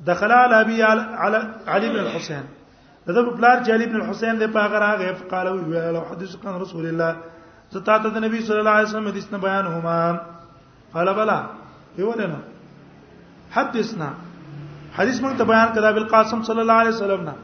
دخل 0.09 0.31
على 0.31 0.55
ابي 0.63 0.75
علي 0.81 1.39
علي 1.73 1.89
بن 1.93 1.99
الحسين 2.05 2.43
د 3.07 3.29
پلار 3.37 3.57
جلي 3.69 3.85
بن 3.85 3.95
الحسين 4.01 4.35
د 4.41 4.53
پاغه 4.55 4.77
راغې 4.85 5.09
فقال 5.21 5.47
وی 5.47 6.03
حدیث 6.11 6.35
قن 6.41 6.57
رسول 6.61 6.85
الله 6.89 7.11
ستا 7.73 7.97
ته 7.97 8.09
د 8.09 8.17
نبی 8.25 8.41
صلی 8.49 8.57
الله 8.57 8.71
علیه 8.77 8.89
وسلم 8.89 9.07
حدیث 9.11 9.27
نه 9.33 9.37
بیان 9.45 9.65
هما 9.65 10.19
قال 10.93 11.13
بلا 11.19 11.39
یو 11.97 12.13
نه 12.19 12.25
نو 12.33 12.37
حدیثنا 13.55 14.09
حدیث 14.97 15.17
موږ 15.21 15.33
ته 15.37 15.43
بیان 15.51 15.69
کړه 15.73 15.95
بل 15.97 16.07
قاسم 16.15 16.41
صلی 16.49 16.61
الله 16.61 16.73
علیه 16.83 16.95
وسلم 16.95 17.23
نه 17.29 17.35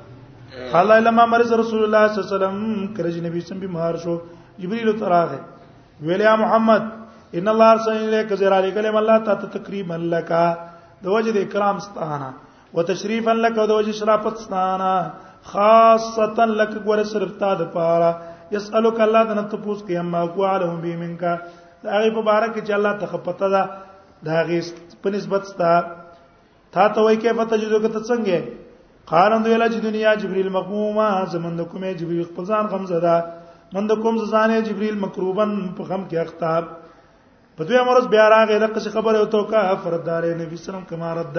قال 0.74 1.04
لما 1.04 1.26
مرض 1.26 1.54
رسول 1.64 1.84
الله 1.86 2.08
صلی 2.08 2.24
الله 2.24 2.30
علیه 2.30 2.36
وسلم 2.38 2.94
کرج 2.96 3.18
نبی 3.26 3.40
سم 3.50 3.60
بیمار 3.60 3.98
شو 4.04 4.16
جبرئیل 4.62 5.00
تراغه 5.00 5.40
ویل 6.06 6.24
محمد 6.44 6.99
ان 7.38 7.48
الله 7.48 7.70
ارسل 7.72 7.98
الیک 8.04 8.30
زرا 8.42 8.60
لکلم 8.66 8.96
الله 9.00 9.18
تا 9.26 9.34
تکریم 9.56 9.92
لک 10.14 10.30
د 10.30 11.06
وجه 11.16 11.32
د 11.34 11.38
اکرام 11.46 11.78
ستانه 11.86 12.30
وتشریفا 12.78 13.34
لک 13.42 13.56
د 13.60 13.72
وجه 13.80 13.92
شرافت 14.00 14.38
ستانه 14.46 14.94
خاصه 15.52 16.46
لک 16.60 16.74
ګور 16.86 17.02
صرف 17.14 17.36
تا 17.44 17.52
د 17.60 17.70
پاره 17.76 18.12
یسالک 18.56 19.00
الله 19.06 19.22
د 19.34 19.38
نن 19.42 19.46
تپوس 19.54 19.84
کی 19.90 19.98
اما 20.06 20.24
کو 20.38 20.46
علم 20.54 20.80
بی 20.88 20.96
منک 21.04 21.22
دا 21.84 21.92
هغه 21.98 22.12
په 22.18 22.22
بار 22.30 22.44
کې 22.54 22.62
چې 22.62 22.72
الله 22.74 22.94
تخپته 23.00 23.48
دا 23.50 23.64
دا 24.30 24.40
هغه 24.40 24.98
په 25.06 25.10
نسبت 25.20 25.46
ستا 25.54 25.74
تا 26.78 26.90
ته 26.98 27.02
وای 27.02 27.18
کې 27.22 27.40
پته 27.44 27.58
جوړ 27.62 27.80
کته 27.86 28.00
څنګه 28.10 29.08
قارند 29.14 29.48
ویلا 29.50 29.68
چې 29.70 29.80
دنیا 29.88 30.16
جبرئیل 30.26 30.50
مقمومه 30.60 31.08
زمند 31.38 31.60
کومه 31.70 31.94
جبرئیل 32.04 32.26
خپل 32.34 32.46
ځان 32.52 32.74
غمزه 32.76 33.00
ده 33.08 33.16
مند 33.78 33.92
کوم 34.04 34.18
ځانه 34.18 34.60
جبرئیل 34.74 35.00
مکروبن 35.08 35.58
په 35.80 35.84
غم 35.92 36.02
کې 36.10 36.18
اختاب 36.28 36.78
په 37.60 37.68
دوی 37.70 37.78
امرز 37.78 38.06
بیا 38.12 38.26
راغې 38.32 38.60
د 38.64 38.70
قصې 38.74 38.92
خبره 38.96 39.22
او 39.22 39.26
تو 39.32 39.40
کا 39.48 39.62
فرد 39.86 40.04
دارې 40.10 40.40
نبی 40.42 40.58
سلام 40.66 40.84
کما 40.92 41.08
رد 41.18 41.38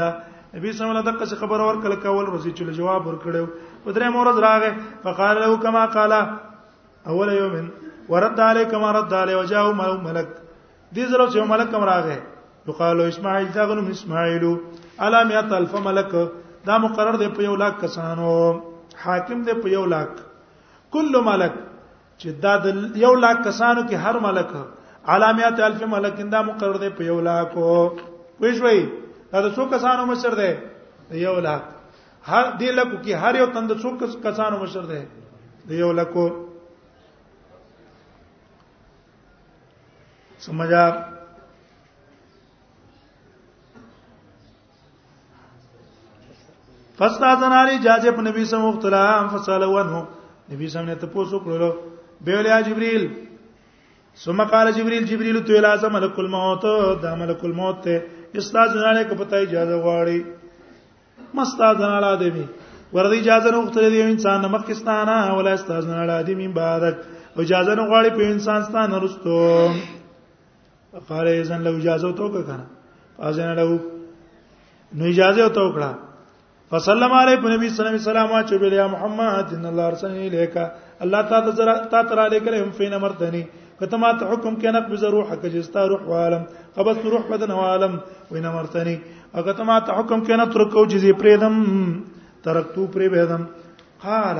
نبی 0.57 0.73
سلام 0.81 0.93
له 0.97 1.03
د 1.07 1.15
قصې 1.21 1.39
خبره 1.43 1.69
ورکړه 1.69 2.01
کول 2.03 2.27
روزي 2.33 2.51
چل 2.59 2.73
جواب 2.79 3.07
ورکړو 3.09 3.85
په 3.85 3.93
درې 3.99 4.13
امرز 4.15 4.41
راغې 4.45 4.99
فقال 5.05 5.39
له 5.45 5.57
کما 5.63 5.85
قال 5.95 6.15
اول 7.15 7.31
يوم 7.37 7.71
ورد 8.11 8.43
علی 8.49 8.65
کما 8.75 8.91
رد 8.99 9.15
علی 9.21 9.39
وجاء 9.39 9.63
ملک 9.81 10.29
دې 10.97 11.15
زرو 11.15 11.27
چې 11.29 11.51
ملک 11.55 11.71
کم 11.77 11.87
راغې 11.91 12.69
یقال 12.73 13.01
اسماعیل 13.07 13.47
تغنم 13.55 13.89
اسماعیل 13.97 14.45
الا 15.07 15.23
مئات 15.33 15.53
الف 15.63 15.79
ملک 15.89 16.13
دا 16.71 16.77
مقرر 16.87 17.17
دی 17.25 17.31
په 17.39 17.47
یو 17.49 17.55
لاک 17.65 17.79
کسانو 17.87 18.35
حاکم 19.07 19.43
دی 19.51 19.57
په 19.65 19.73
یو 19.79 19.87
لاک 19.95 20.21
کل 20.99 21.09
ملک 21.33 21.57
چې 21.63 22.45
دا 22.45 23.03
یو 23.09 23.15
لاک 23.27 23.43
کسانو 23.49 23.87
کې 23.89 24.07
هر 24.09 24.23
ملک 24.31 24.53
علامات 25.09 25.61
الف 25.61 25.83
ملکین 25.89 26.33
دا 26.33 26.41
مقرر 26.49 26.77
دی 26.79 26.89
په 26.97 27.05
یو 27.05 27.21
لاکو 27.29 27.69
وای 28.41 28.55
شوي 28.59 28.81
دا 29.33 29.41
د 29.47 29.55
څو 29.55 29.65
کسانو 29.75 30.07
مشر 30.07 30.35
دی 30.41 30.53
د 31.11 31.15
یو 31.25 31.39
لاک 31.47 31.63
هر 32.31 32.51
دی 32.61 32.71
لکو 32.79 32.97
کې 32.97 33.13
هر 33.23 33.35
یو 33.41 33.47
تند 33.55 33.73
څو 33.83 33.91
کسانو 34.29 34.59
مشر 34.63 34.83
دی 34.93 35.03
د 35.69 35.73
یو 35.83 35.93
لکو 35.93 36.27
سمجھا 40.45 40.85
فاستاذن 46.99 47.53
علی 47.59 47.79
جاجب 47.83 48.21
نبی 48.29 48.45
سم 48.45 48.65
وختلا 48.65 49.03
فصلوا 49.33 49.81
عنه 49.81 50.05
نبی 50.53 50.67
سم 50.69 50.85
نه 50.93 50.95
تاسو 51.03 51.41
کړلو 51.45 51.73
بیولیا 52.25 52.61
جبرئیل 52.69 53.05
ثم 54.19 54.43
قال 54.43 54.73
جبريل 54.75 55.05
جبريل 55.07 55.41
تو 55.45 55.53
الى 55.59 55.89
ملك 55.91 56.19
الموت 56.19 56.65
دا 57.03 57.15
ملك 57.15 57.45
الموت 57.45 57.77
ته 57.85 58.01
استاذ 58.37 58.75
نه 58.77 59.03
کو 59.03 59.15
پته 59.15 59.43
اجازه 59.43 59.77
غواړي 59.83 60.21
مستاذ 61.35 61.79
نه 61.79 62.01
لا 62.01 62.15
دی 62.15 62.31
ورته 62.93 63.21
اجازه 63.21 63.51
نه 63.51 63.59
وختلې 63.65 63.89
دی 63.91 64.03
انسان 64.03 64.41
مخکستانه 64.41 65.37
ولا 65.37 65.53
استاذ 65.55 65.87
نه 65.87 66.05
لا 66.05 66.23
دی 66.23 66.35
من 66.35 66.53
بارک 66.53 66.97
اجازه 67.39 67.75
نه 67.75 67.83
غواړي 67.87 68.11
په 68.11 68.23
انسان 68.23 68.63
ستانه 68.65 68.99
رستو 68.99 69.71
قال 71.09 71.27
اذن 71.29 71.63
لو 71.63 71.77
اجازه 71.77 72.13
تو 72.13 72.29
کنه 72.43 72.67
اذن 73.21 73.53
له 73.57 73.81
نو 74.95 75.05
اجازه 75.05 75.49
تو 75.49 75.73
کړه 75.73 75.93
فسلم 76.71 77.13
علی 77.13 77.37
نبی 77.37 77.69
صلی 77.69 77.87
الله 77.87 77.99
علیه 77.99 78.01
وسلم 78.11 78.31
چې 78.49 78.55
بیا 78.65 78.87
محمد 78.87 79.53
ان 79.55 79.65
الله 79.73 79.87
ارسلنی 79.87 80.27
الیک 80.29 80.57
الله 81.05 81.23
تعالی 81.23 81.75
تا 81.91 82.03
تر 82.03 82.19
علیکم 82.27 82.71
فین 82.79 82.97
مرتنی 83.01 83.43
کته 83.81 83.97
ما 83.97 84.13
ته 84.21 84.29
حکم 84.29 84.55
کینه 84.61 84.81
قبض 84.85 85.05
روح 85.05 85.29
کجستا 85.41 85.83
روح 85.89 86.03
عالم 86.05 86.45
قبض 86.77 86.99
روح 87.13 87.25
بدن 87.33 87.51
عالم 87.51 87.95
وینا 88.31 88.51
مرتنی 88.53 88.97
او 89.35 89.41
کته 89.49 89.63
ما 89.69 89.77
ته 89.87 89.93
حکم 89.99 90.21
کینه 90.29 90.47
تر 90.53 90.63
کو 90.73 90.81
جزې 90.91 91.13
پرېدم 91.21 91.57
ترکتو 92.45 92.87
پری 92.93 93.09
بهدم 93.09 93.43
قال 94.05 94.39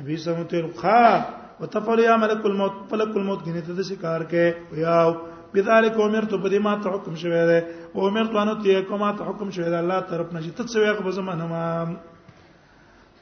نبی 0.00 0.16
سمته 0.24 0.62
قال 0.82 1.20
وتفعل 1.60 1.98
يا 1.98 2.16
ملك 2.16 2.40
الموت 2.46 2.72
ملك 2.92 3.16
الموت 3.16 3.40
غنی 3.46 3.60
ته 3.60 3.82
شکار 3.82 4.20
کې 4.32 4.76
یاو 4.80 5.10
بذلك 5.54 6.00
امرت 6.00 6.34
بدی 6.40 6.58
ما 6.58 6.74
ته 6.82 6.88
حکم 6.94 7.14
شوی 7.20 7.44
دی 7.46 7.58
او 7.92 8.06
امرت 8.08 8.32
ان 8.36 8.56
ته 8.62 8.82
کوم 8.88 9.04
ته 9.16 9.24
حکم 9.28 9.50
شوی 9.50 9.64
دی 9.68 9.76
الله 9.84 10.00
طرف 10.08 10.32
نشي 10.32 10.50
ته 10.50 10.64
څه 10.64 10.76
ویغه 10.80 11.02
بزم 11.04 11.28
انما 11.28 11.94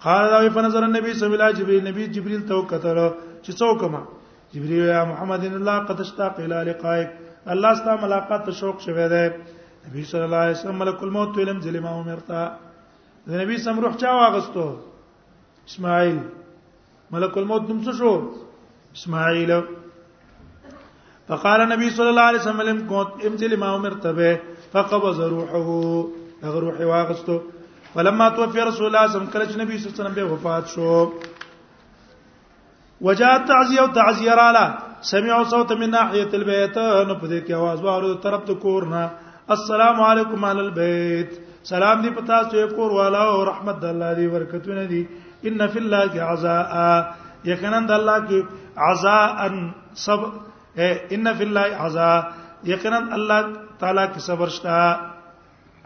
قال 0.02 0.24
دا 0.30 0.48
فنظر 0.54 0.82
النبي 0.84 1.14
صلى 1.14 1.26
الله 1.34 1.34
عليه 1.34 1.42
وسلم 1.42 1.58
جبريل 1.66 1.84
نبي 1.90 2.06
جبريل 2.06 2.46
تو 2.48 2.62
کتل 2.62 2.98
چې 3.42 3.50
څوک 3.52 3.90
ما 3.90 4.21
جبريل 4.54 4.84
يا 4.94 5.04
محمد 5.10 5.44
ان 5.48 5.54
الله 5.58 5.78
قد 5.90 6.00
اشتاق 6.00 6.40
الى 6.40 6.56
لقائك 6.68 7.10
الله 7.52 7.72
استا 7.76 7.92
ملاقات 8.04 8.50
شوق 8.60 8.80
شوه 8.86 9.06
ده 9.12 9.34
نبي 9.88 10.04
صلى 10.10 10.24
الله 10.24 10.36
عليه 10.44 10.56
وسلم 10.56 10.78
ملك 10.78 11.02
الموت 11.02 11.38
ولم 11.38 11.60
علم 11.68 11.82
ما 11.82 11.92
امرتا 12.00 12.42
ده 13.26 13.34
نبي 13.42 13.56
سم 13.66 13.80
روح 13.84 13.96
چا 14.02 14.10
واغستو 14.20 14.66
اسماعيل 15.68 16.18
ملك 17.10 17.38
الموت 17.38 17.62
دم 17.68 17.80
شو 18.00 18.12
اسماعيل 18.96 19.50
فقال 21.28 21.60
النبي 21.60 21.90
صلى 21.90 22.08
الله 22.12 22.26
عليه 22.30 22.40
وسلم 22.44 22.78
كنت 22.92 23.24
امزل 23.26 23.56
ما 23.62 23.74
امرت 23.76 24.06
به 24.06 24.38
فقبض 24.72 25.20
روحه 25.20 25.66
اغه 26.46 26.58
روحي 26.66 26.84
واغستو 26.84 27.38
ولما 27.96 28.28
توفي 28.28 28.60
رسول 28.60 28.86
الله 28.86 29.06
صلى 29.06 29.16
الله 29.16 29.16
عليه 29.16 29.16
وسلم 29.16 29.32
کله 29.32 29.46
چې 29.50 29.60
نبی 29.62 29.74
الله 29.74 29.90
علیه 29.90 30.00
وسلم 30.00 30.14
به 30.18 30.24
وفات 30.32 30.64
شو 30.74 30.88
وجاء 33.06 33.34
تعزيه 33.48 33.80
او 33.82 33.86
تعزیه 33.86 34.78
سمعوا 35.10 35.44
صوت 35.52 35.70
من 35.80 35.90
ناحيه 35.94 36.28
البيت 36.40 36.76
نو 37.08 37.14
په 37.20 37.26
دې 37.30 37.38
کې 37.44 37.52
आवाज 37.62 37.78
واره 37.86 38.10
طرف 38.26 38.42
ته 38.50 38.54
کور 38.64 38.82
نه 38.92 39.02
السلام 39.56 39.98
علیکم 40.10 40.44
علی 40.50 40.60
البيت 40.66 41.30
سلام 41.72 41.96
دې 42.02 42.10
پتا 42.18 42.38
چې 42.50 42.74
کور 42.78 42.90
والا 42.98 43.22
او 43.32 43.42
رحمت 43.50 43.76
د 43.84 43.92
الله 43.92 44.10
دې 44.18 44.26
برکتونه 44.34 44.84
دي 44.92 45.02
ان 45.44 45.66
فی 45.74 45.78
إيه، 45.78 45.86
الله 45.86 46.24
عزاء 46.32 47.50
یقینا 47.50 47.80
د 47.90 47.92
الله 47.98 48.16
کې 48.28 48.40
عزاء 48.88 49.48
سب 50.06 50.20
ان 51.16 51.24
فی 51.40 51.44
الله 51.48 51.70
عزاء 51.86 52.16
یقینا 52.74 52.98
الله 53.20 53.40
تعالی 53.80 54.06
کې 54.12 54.20
صبر 54.28 54.48
شتا 54.58 54.80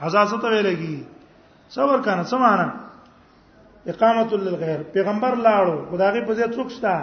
عزاء 0.07 0.25
څه 0.31 0.37
ته 0.43 0.49
ویلږي 0.55 0.97
صبر 1.79 1.99
کنه 2.11 2.23
سمانه 2.35 2.67
اقامت 3.93 4.33
للغیر 4.33 4.83
پیغمبر 4.95 5.35
لاړو 5.47 5.75
خدایږي 5.91 6.23
په 6.29 6.35
دې 6.39 6.47
څوک 6.55 6.71
شته 6.77 6.95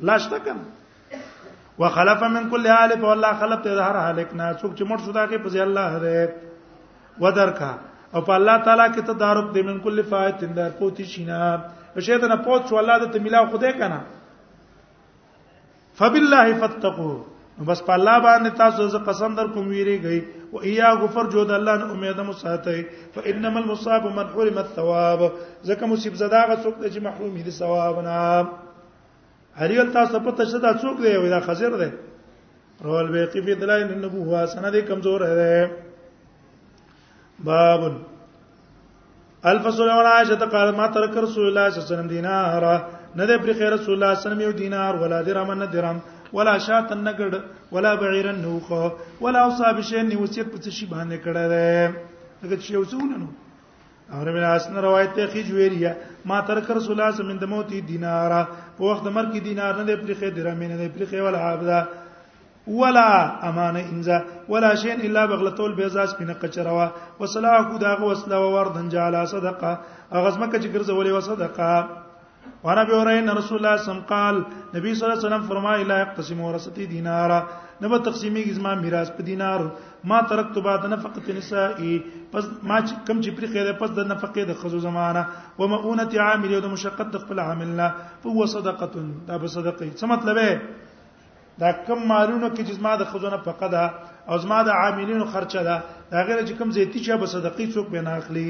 الله 0.00 0.18
شته 0.24 0.38
کړه 0.46 1.78
وخلف 1.82 2.22
من 2.38 2.50
كل 2.54 2.66
حالف 2.72 3.04
والله 3.10 3.38
خلف 3.42 3.62
ته 3.66 3.82
هر 3.90 4.00
حالکنا 4.06 4.48
څوک 4.54 4.74
چې 4.76 4.84
مړ 4.84 5.04
شو 5.04 5.12
دا 5.18 5.26
کې 5.28 5.46
په 5.46 5.54
دې 5.54 5.68
الله 5.68 6.02
دې 6.06 7.22
ودرکا 7.22 7.72
او 8.14 8.20
په 8.20 8.36
الله 8.40 8.56
تعالی 8.66 8.88
کې 8.94 9.06
تدارک 9.12 9.46
دې 9.54 9.62
من 9.70 9.78
کل 9.86 10.02
فائت 10.10 10.42
اندر 10.48 10.74
پوتی 10.82 11.04
شینا 11.12 11.44
شیطان 12.10 12.36
پوت 12.44 12.68
شو 12.68 12.82
الله 12.82 12.98
دې 12.98 13.12
ته 13.16 13.24
ملاو 13.28 13.46
خدای 13.54 13.72
کنه 13.78 14.00
فبالله 16.02 16.46
فتقوا 16.60 17.16
بس 17.66 17.80
په 17.88 17.94
الله 17.96 18.18
باندې 18.26 18.50
تاسو 18.60 18.86
ز 18.92 19.02
قسم 19.08 19.34
در 19.38 19.46
کوم 19.56 19.66
ویری 19.72 19.96
گئی 20.04 20.20
و 20.52 20.58
ایا 20.68 20.88
غفر 21.02 21.28
جو 21.34 21.42
د 21.50 21.52
الله 21.56 21.74
نه 21.76 21.92
امید 21.96 22.20
مو 22.30 22.32
ساتي 22.38 22.76
فانما 23.16 23.60
المصاب 23.60 24.06
من 24.16 24.26
حرم 24.38 24.56
الثواب 24.62 25.20
زکه 25.68 25.86
مصیب 25.92 26.14
زدا 26.22 26.40
غ 26.48 26.56
څوک 26.64 26.96
د 26.96 27.04
محروم 27.04 27.36
دي 27.48 27.54
ثواب 27.58 27.98
نه 27.98 28.46
هریل 29.60 29.92
تاسو 29.98 30.18
په 30.24 30.30
تشدا 30.40 30.72
څوک 30.80 30.96
دی 31.04 31.14
دا 31.34 31.40
خزر 31.48 31.70
دی 31.82 31.88
رول 31.90 31.92
به 31.96 32.86
روال 32.88 33.12
بیقی 33.18 33.42
فی 33.48 33.54
دلائل 33.60 33.84
النبوه 33.92 34.46
سند 34.56 34.78
کمزور 34.88 35.20
ہے 35.26 35.66
باب 37.50 37.86
الفصل 39.52 39.90
عن 39.90 40.06
عائشه 40.14 40.50
قال 40.56 40.74
ما 40.82 40.86
ترك 40.86 41.16
رسول 41.16 41.46
الله 41.46 41.70
صلى 41.70 41.78
الله 41.82 41.86
عليه 41.86 41.86
وسلم 41.94 42.08
دينارا 42.14 42.74
نه 43.16 43.26
د 43.28 43.38
پری 43.44 43.52
رسول 43.52 43.64
الله 43.68 43.84
صلی 43.84 43.96
الله 43.96 44.10
علیه 44.14 44.26
وسلم 44.26 44.40
یو 44.40 44.52
دینار 44.58 44.94
ولا 45.02 45.22
درهم 45.22 45.52
نه 45.62 45.66
درهم 45.74 45.98
ولا 46.36 46.58
شات 46.66 46.88
نګړ 47.08 47.30
ولا 47.74 47.92
بعیر 48.02 48.32
نوخه 48.44 48.82
ولا 49.24 49.40
اوصاب 49.48 49.76
شی 49.88 50.02
نه 50.02 50.16
وصیت 50.22 50.46
په 50.52 50.70
شی 50.76 50.86
باندې 50.86 51.16
کړه 51.24 51.44
ده 51.52 52.42
دغه 52.42 52.60
شی 52.68 52.76
وسونه 52.76 53.16
نو 53.24 53.28
امر 54.12 54.32
بن 54.36 54.42
عاص 54.50 54.66
نه 54.70 54.80
روایت 54.84 55.12
ته 55.18 55.26
خج 55.34 55.50
ویریه 55.56 55.96
ما 56.30 56.38
ترک 56.50 56.70
رسول 56.78 56.94
الله 56.94 56.94
صلی 56.94 57.02
الله 57.02 57.12
علیه 57.12 57.24
وسلم 57.24 57.38
د 57.42 57.52
موت 57.54 57.74
دینار 57.90 58.34
په 58.78 58.84
وخت 58.84 59.06
مر 59.16 59.26
کې 59.32 59.40
دینار 59.48 59.74
نه 59.82 59.84
د 59.90 60.00
پری 60.04 60.14
خیر 60.20 60.30
درهم 60.38 60.62
نه 60.74 60.78
د 60.82 60.94
پری 60.96 61.20
ولا 61.26 61.38
عبدا 61.48 61.80
ولا 62.80 63.06
امانه 63.50 63.80
انزا 63.80 64.18
ولا 64.54 64.70
شيء 64.84 64.94
الا 65.04 65.26
بغلته 65.34 65.64
البيضاء 65.66 66.06
سپینه 66.14 66.32
قچروا 66.46 66.88
وسلاکو 67.20 67.78
داغه 67.84 68.02
وسلا 68.12 68.40
وردن 68.56 68.88
جالا 68.96 69.24
صدقه 69.34 69.72
اغزمکه 70.12 70.60
چې 70.62 70.72
ګرځولې 70.76 71.12
وصدقه 71.16 72.01
وانا 72.66 72.82
به 72.88 72.94
اورین 72.98 73.28
رسول 73.40 73.56
الله 73.60 73.76
صم 73.86 73.98
قال 74.12 74.36
نبی 74.74 74.90
صلی 74.94 75.04
الله 75.04 75.16
علیه 75.18 75.26
وسلم 75.26 75.44
فرمای 75.50 75.84
لا 75.90 75.96
یقسم 76.02 76.40
ورثتی 76.48 76.84
دینارا 76.94 77.38
نبه 77.82 77.98
تقسیمی 78.06 78.42
گزما 78.48 78.72
میراث 78.84 79.10
په 79.16 79.22
دینار 79.28 79.60
ما 80.10 80.18
ترکت 80.30 80.56
بعد 80.66 80.82
نفقه 80.92 81.20
النساء 81.32 81.72
پس 82.32 82.44
ما 82.68 82.78
کم 83.06 83.18
چې 83.24 83.30
پری 83.36 83.46
خیره 83.52 83.72
پس 83.80 83.90
د 83.96 84.00
نفقه 84.12 84.42
د 84.50 84.54
خزو 84.62 84.78
زمانہ 84.86 85.22
و 85.58 85.62
مؤونه 85.72 86.04
عامل 86.26 86.52
د 86.60 86.66
مشقت 86.74 87.08
د 87.14 87.20
خپل 87.24 87.38
عاملنا 87.46 87.88
فهو 88.22 88.46
صدقه 88.46 88.86
دا 89.28 89.38
به 89.42 89.46
صدقه 89.56 89.86
څه 89.98 90.04
مطلب 90.14 90.36
دا 91.60 91.70
کم 91.86 91.98
مالونه 92.12 92.48
کې 92.54 92.62
جزما 92.70 92.92
د 93.02 93.10
خزونه 93.14 93.38
فقه 93.48 93.68
ده 93.74 93.84
او 94.30 94.38
زما 94.44 94.62
د 94.62 94.68
عاملینو 94.70 95.24
خرچه 95.32 95.62
ده 95.70 95.76
دا 96.12 96.24
غیر 96.28 96.40
چې 96.48 96.54
کم 96.60 96.70
زیتی 96.78 96.98
چې 97.04 97.12
به 97.22 97.26
صدقه 97.26 97.62
څوک 97.74 97.86
به 97.96 98.02
نه 98.10 98.14
اخلي 98.20 98.48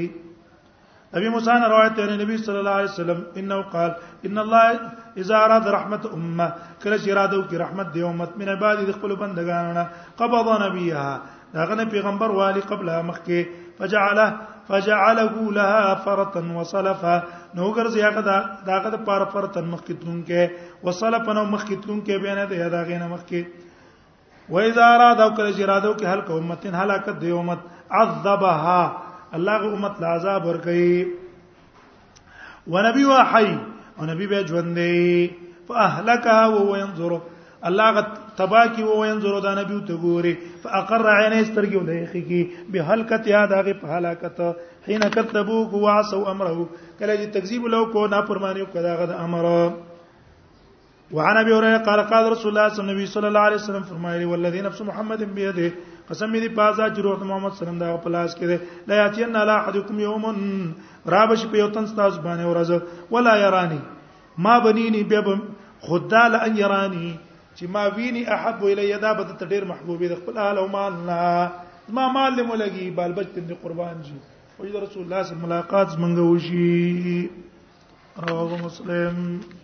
ابي 1.17 1.29
موسى 1.29 1.53
نے 1.59 1.67
روایت 1.69 1.99
ہے 1.99 2.05
نبی 2.23 2.35
صلی 2.45 2.57
اللہ 2.61 2.77
علیہ 2.81 2.91
وسلم 2.93 3.19
انه 3.39 3.57
قال 3.73 3.89
ان 4.29 4.37
الله 4.43 5.17
اذا 5.23 5.41
اراد 5.47 5.67
رحمت 5.75 6.05
امه 6.17 6.47
کله 6.83 6.97
چې 7.03 7.11
اراده 7.15 7.37
وکړي 7.41 7.59
رحمت 7.63 7.89
دی 7.97 8.01
امت 8.07 8.31
من 8.43 8.49
بعد 8.63 8.79
د 8.87 8.95
خپل 8.95 9.13
بندگانو 9.23 9.75
نه 9.77 9.83
قبض 10.21 10.49
نبیها 10.63 11.59
داغه 11.59 11.85
پیغمبر 11.91 12.33
والی 12.39 12.63
قبل 12.73 12.89
مخکې 13.11 13.77
فجعله 13.81 14.25
فجعله 14.71 15.43
لها 15.59 16.01
فرطا 16.07 16.43
وصلفا 16.55 17.13
نو 17.59 17.69
ګرځي 17.75 18.09
هغه 18.09 18.25
دا 18.31 18.39
داغه 18.71 19.03
پر 19.11 19.27
فرطا 19.37 19.65
مخکتون 19.69 20.19
کې 20.31 20.89
وصلفا 20.89 21.37
نو 21.41 21.45
مخکتون 21.53 22.01
کې 22.01 22.25
بیان 22.25 22.41
دی 22.55 22.63
داغه 22.77 22.97
نه 23.05 23.13
مخکې 23.15 24.51
و 24.53 24.67
اذا 24.73 24.89
اراد 24.97 25.23
او 25.27 25.29
کله 25.29 25.53
چې 25.53 25.69
اراده 25.71 25.93
وکړي 25.95 26.15
هلک 26.15 26.35
امتن 26.41 26.81
هلاکت 26.83 27.25
دی 27.25 27.31
امت 27.43 27.71
عذبها 28.01 29.02
الله 29.37 29.53
غو 29.61 29.75
امت 29.77 29.95
لا 30.01 30.07
عذاب 30.15 30.41
ور 30.49 30.57
کوي 30.65 30.93
ونبي 32.73 33.05
وحي 33.11 33.49
او 33.99 34.05
نبي 34.11 34.25
به 34.31 34.39
ژوند 34.49 34.71
دی 34.77 35.31
فاهلكها 35.69 36.41
وهو 36.53 36.75
ينظر 36.83 37.11
الله 37.67 37.87
غ 37.95 38.01
تبا 38.37 38.65
کی 38.75 38.83
وهو 38.83 39.05
ينظر 39.05 39.39
دا 39.39 39.51
نبي 39.61 39.77
ته 39.87 39.95
ګوري 40.03 40.33
فاقر 40.63 41.01
عينه 41.17 41.39
سترګي 41.49 41.75
ولې 41.77 42.05
خي 42.11 42.21
کی 42.29 42.41
به 42.71 42.81
هلکت 42.93 43.27
یاد 43.27 43.51
هغه 43.53 43.73
په 43.81 43.87
هلاکت 43.97 44.37
حين 44.87 45.03
كذبوا 45.15 45.61
وعصوا 45.85 46.31
امره 46.31 46.67
کله 46.99 47.15
چې 47.17 47.27
تکذیب 47.37 47.65
لو 47.75 47.85
کو 47.85 48.05
نا 48.07 48.15
نافرمانی 48.17 48.61
او 48.61 48.67
کدا 48.73 48.95
غ 48.99 49.01
امر 49.25 49.43
وعن 51.11 51.37
ابي 51.37 51.53
هريره 51.57 51.77
قال 51.77 51.99
قال 52.13 52.31
رسول 52.31 52.49
الله 52.51 52.69
صلى 52.77 53.27
الله 53.27 53.39
عليه 53.41 53.55
وسلم 53.61 53.83
فرمایلی 53.83 54.25
والذي 54.25 54.61
نفس 54.61 54.81
محمد 54.81 55.23
بيده 55.35 55.71
قسم 56.09 56.29
می 56.31 56.39
دی 56.39 56.47
پازا 56.55 56.87
چې 56.89 57.01
روح 57.01 57.23
محمد 57.23 57.49
سلام 57.57 57.77
دا 57.79 57.95
پلاس 58.03 58.35
کړي 58.39 58.57
لا 58.87 58.95
یاتین 58.95 59.35
علی 59.41 59.51
احدکم 59.61 59.99
یومن 59.99 60.37
رابش 61.15 61.45
په 61.51 61.57
یو 61.57 61.67
تن 61.77 61.85
ستاسو 61.91 62.19
باندې 62.25 62.45
ورځ 62.51 62.69
ولا 63.11 63.33
یرانی 63.43 63.79
ما 64.47 64.57
بنینی 64.65 65.03
به 65.13 65.21
خدا 65.87 66.25
ل 66.33 66.43
ان 66.47 66.57
یرانی 66.63 67.13
چې 67.57 67.63
ما 67.77 67.83
ویني 67.95 68.23
احب 68.37 68.63
الی 68.71 68.89
دا 69.05 69.13
به 69.21 69.37
ته 69.39 69.45
ډیر 69.55 69.63
محبوب 69.71 69.99
دی 70.09 70.13
خپل 70.19 70.37
حال 70.43 70.57
او 70.63 70.67
مال 70.75 70.93
ما 71.95 72.11
مال 72.11 72.31
له 72.35 72.43
ملګي 72.43 72.95
بال 73.01 73.13
بچ 73.19 73.27
دې 73.35 73.53
قربان 73.65 74.03
شي 74.03 74.17
او 74.59 74.79
رسول 74.83 75.03
الله 75.03 75.23
سره 75.33 75.37
ملاقات 75.47 75.97
منغو 76.05 76.29
شي 76.51 77.17
رواه 78.29 78.51
مسلم 78.69 79.62